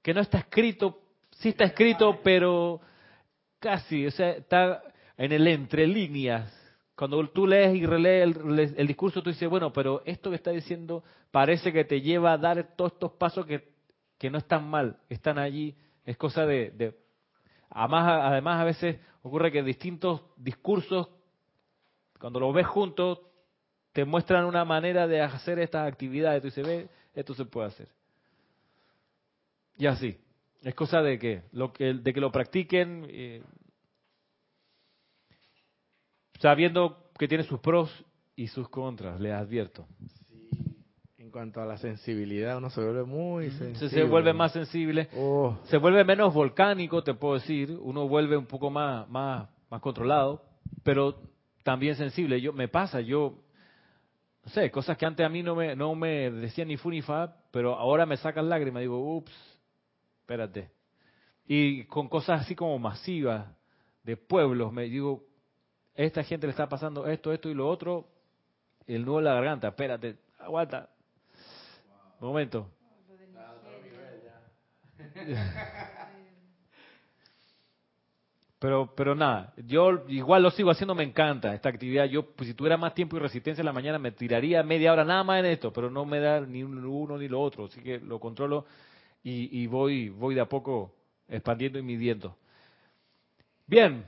[0.00, 0.98] que no está escrito,
[1.32, 2.80] sí está escrito, pero
[3.58, 4.82] casi, o sea, está
[5.22, 6.52] en el entre líneas.
[6.96, 8.36] Cuando tú lees y relees
[8.76, 12.38] el, discurso, tú dices, bueno, pero esto que está diciendo parece que te lleva a
[12.38, 13.68] dar todos estos pasos que,
[14.18, 16.72] que no están mal, están allí, es cosa de...
[16.72, 16.96] de
[17.70, 21.08] además, además, a veces ocurre que distintos discursos,
[22.18, 23.20] cuando los ves juntos,
[23.92, 26.42] te muestran una manera de hacer estas actividades.
[26.42, 27.88] Tú dices, ve, esto se puede hacer.
[29.76, 30.18] Y así.
[30.64, 33.42] Es cosa de que lo, que, de que lo practiquen eh,
[36.42, 37.88] sabiendo que tiene sus pros
[38.34, 39.86] y sus contras, les advierto.
[40.28, 40.50] Sí.
[41.18, 43.88] En cuanto a la sensibilidad, uno se vuelve muy sensible.
[43.88, 45.56] Se, vuelve más sensible, oh.
[45.64, 50.42] se vuelve menos volcánico, te puedo decir, uno vuelve un poco más, más, más controlado,
[50.82, 51.14] pero
[51.62, 52.40] también sensible.
[52.40, 53.38] Yo me pasa, yo
[54.44, 57.02] no sé, cosas que antes a mí no me, no me decían ni fu ni
[57.02, 59.32] fa, pero ahora me sacan lágrimas, digo, ups,
[60.20, 60.72] espérate.
[61.46, 63.46] Y con cosas así como masivas,
[64.02, 65.24] de pueblos, me digo,
[65.94, 68.06] esta gente le está pasando esto, esto y lo otro,
[68.86, 70.88] el nudo en la garganta, espérate, aguanta.
[72.20, 72.68] Momento.
[78.62, 82.04] Pero, pero nada, yo igual lo sigo haciendo, me encanta esta actividad.
[82.04, 85.04] Yo, pues, si tuviera más tiempo y resistencia en la mañana, me tiraría media hora
[85.04, 87.98] nada más en esto, pero no me da ni uno ni lo otro, así que
[87.98, 88.64] lo controlo
[89.24, 90.94] y, voy, voy de a poco
[91.28, 92.36] expandiendo y midiendo.
[93.66, 94.04] Bien,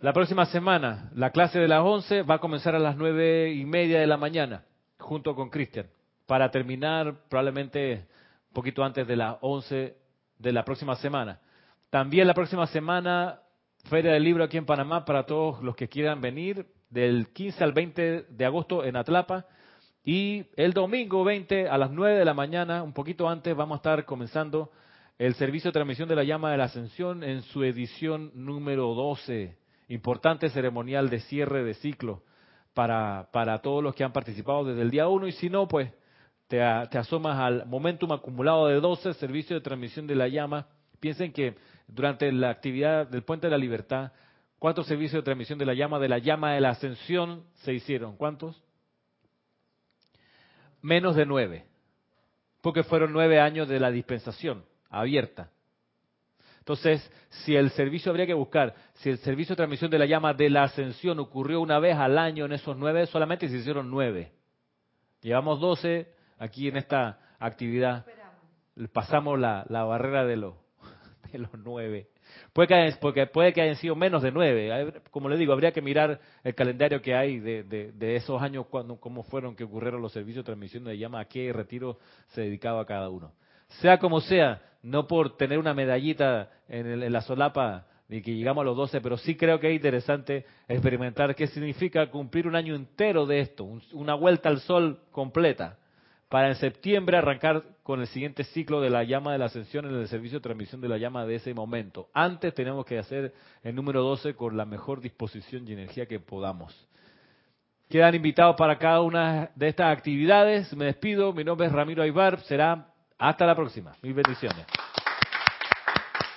[0.00, 3.66] la próxima semana, la clase de las 11 va a comenzar a las nueve y
[3.66, 4.64] media de la mañana,
[4.98, 5.86] junto con Cristian,
[6.26, 8.06] para terminar probablemente
[8.48, 9.94] un poquito antes de las 11
[10.38, 11.38] de la próxima semana.
[11.90, 13.40] También la próxima semana
[13.90, 17.72] Feria del Libro aquí en Panamá para todos los que quieran venir, del 15 al
[17.72, 19.46] 20 de agosto en Atlapa.
[20.02, 23.80] Y el domingo 20 a las 9 de la mañana, un poquito antes, vamos a
[23.80, 24.70] estar comenzando
[25.18, 29.60] el servicio de transmisión de la llama de la ascensión en su edición número 12.
[29.90, 32.22] Importante ceremonial de cierre de ciclo
[32.74, 35.90] para, para todos los que han participado desde el día 1 y si no, pues
[36.46, 40.68] te, asomas al momentum acumulado de 12, servicio de transmisión de la llama.
[41.00, 41.56] Piensen que
[41.88, 44.12] durante la actividad del Puente de la Libertad,
[44.60, 48.16] ¿cuántos servicios de transmisión de la llama, de la llama de la ascensión se hicieron?
[48.16, 48.62] ¿Cuántos?
[50.82, 51.66] Menos de nueve,
[52.62, 55.50] porque fueron nueve años de la dispensación abierta.
[56.70, 60.34] Entonces, si el servicio habría que buscar, si el servicio de transmisión de la llama
[60.34, 64.30] de la ascensión ocurrió una vez al año en esos nueve, solamente se hicieron nueve.
[65.20, 68.06] Llevamos doce aquí en esta actividad.
[68.92, 70.54] Pasamos la, barrera de, los
[71.32, 72.10] de los nueve.
[72.52, 75.02] Puede que, porque puede que hayan sido menos de nueve.
[75.10, 79.00] Como le digo, habría que mirar el calendario que hay de, de, esos años, cuando,
[79.00, 81.98] cómo fueron que ocurrieron los servicios de transmisión de llama, a qué retiro
[82.28, 83.32] se dedicaba cada uno.
[83.80, 88.64] Sea como sea, no por tener una medallita en, la solapa de que llegamos a
[88.64, 93.26] los 12, pero sí creo que es interesante experimentar qué significa cumplir un año entero
[93.26, 95.78] de esto, una vuelta al sol completa,
[96.28, 99.94] para en septiembre arrancar con el siguiente ciclo de la llama de la ascensión en
[99.94, 102.08] el servicio de transmisión de la llama de ese momento.
[102.12, 106.88] Antes tenemos que hacer el número 12 con la mejor disposición y energía que podamos.
[107.88, 110.72] Quedan invitados para cada una de estas actividades.
[110.76, 111.32] Me despido.
[111.32, 112.38] Mi nombre es Ramiro Aybar.
[112.42, 112.89] Será
[113.20, 113.92] hasta la próxima.
[114.02, 114.66] Mil bendiciones.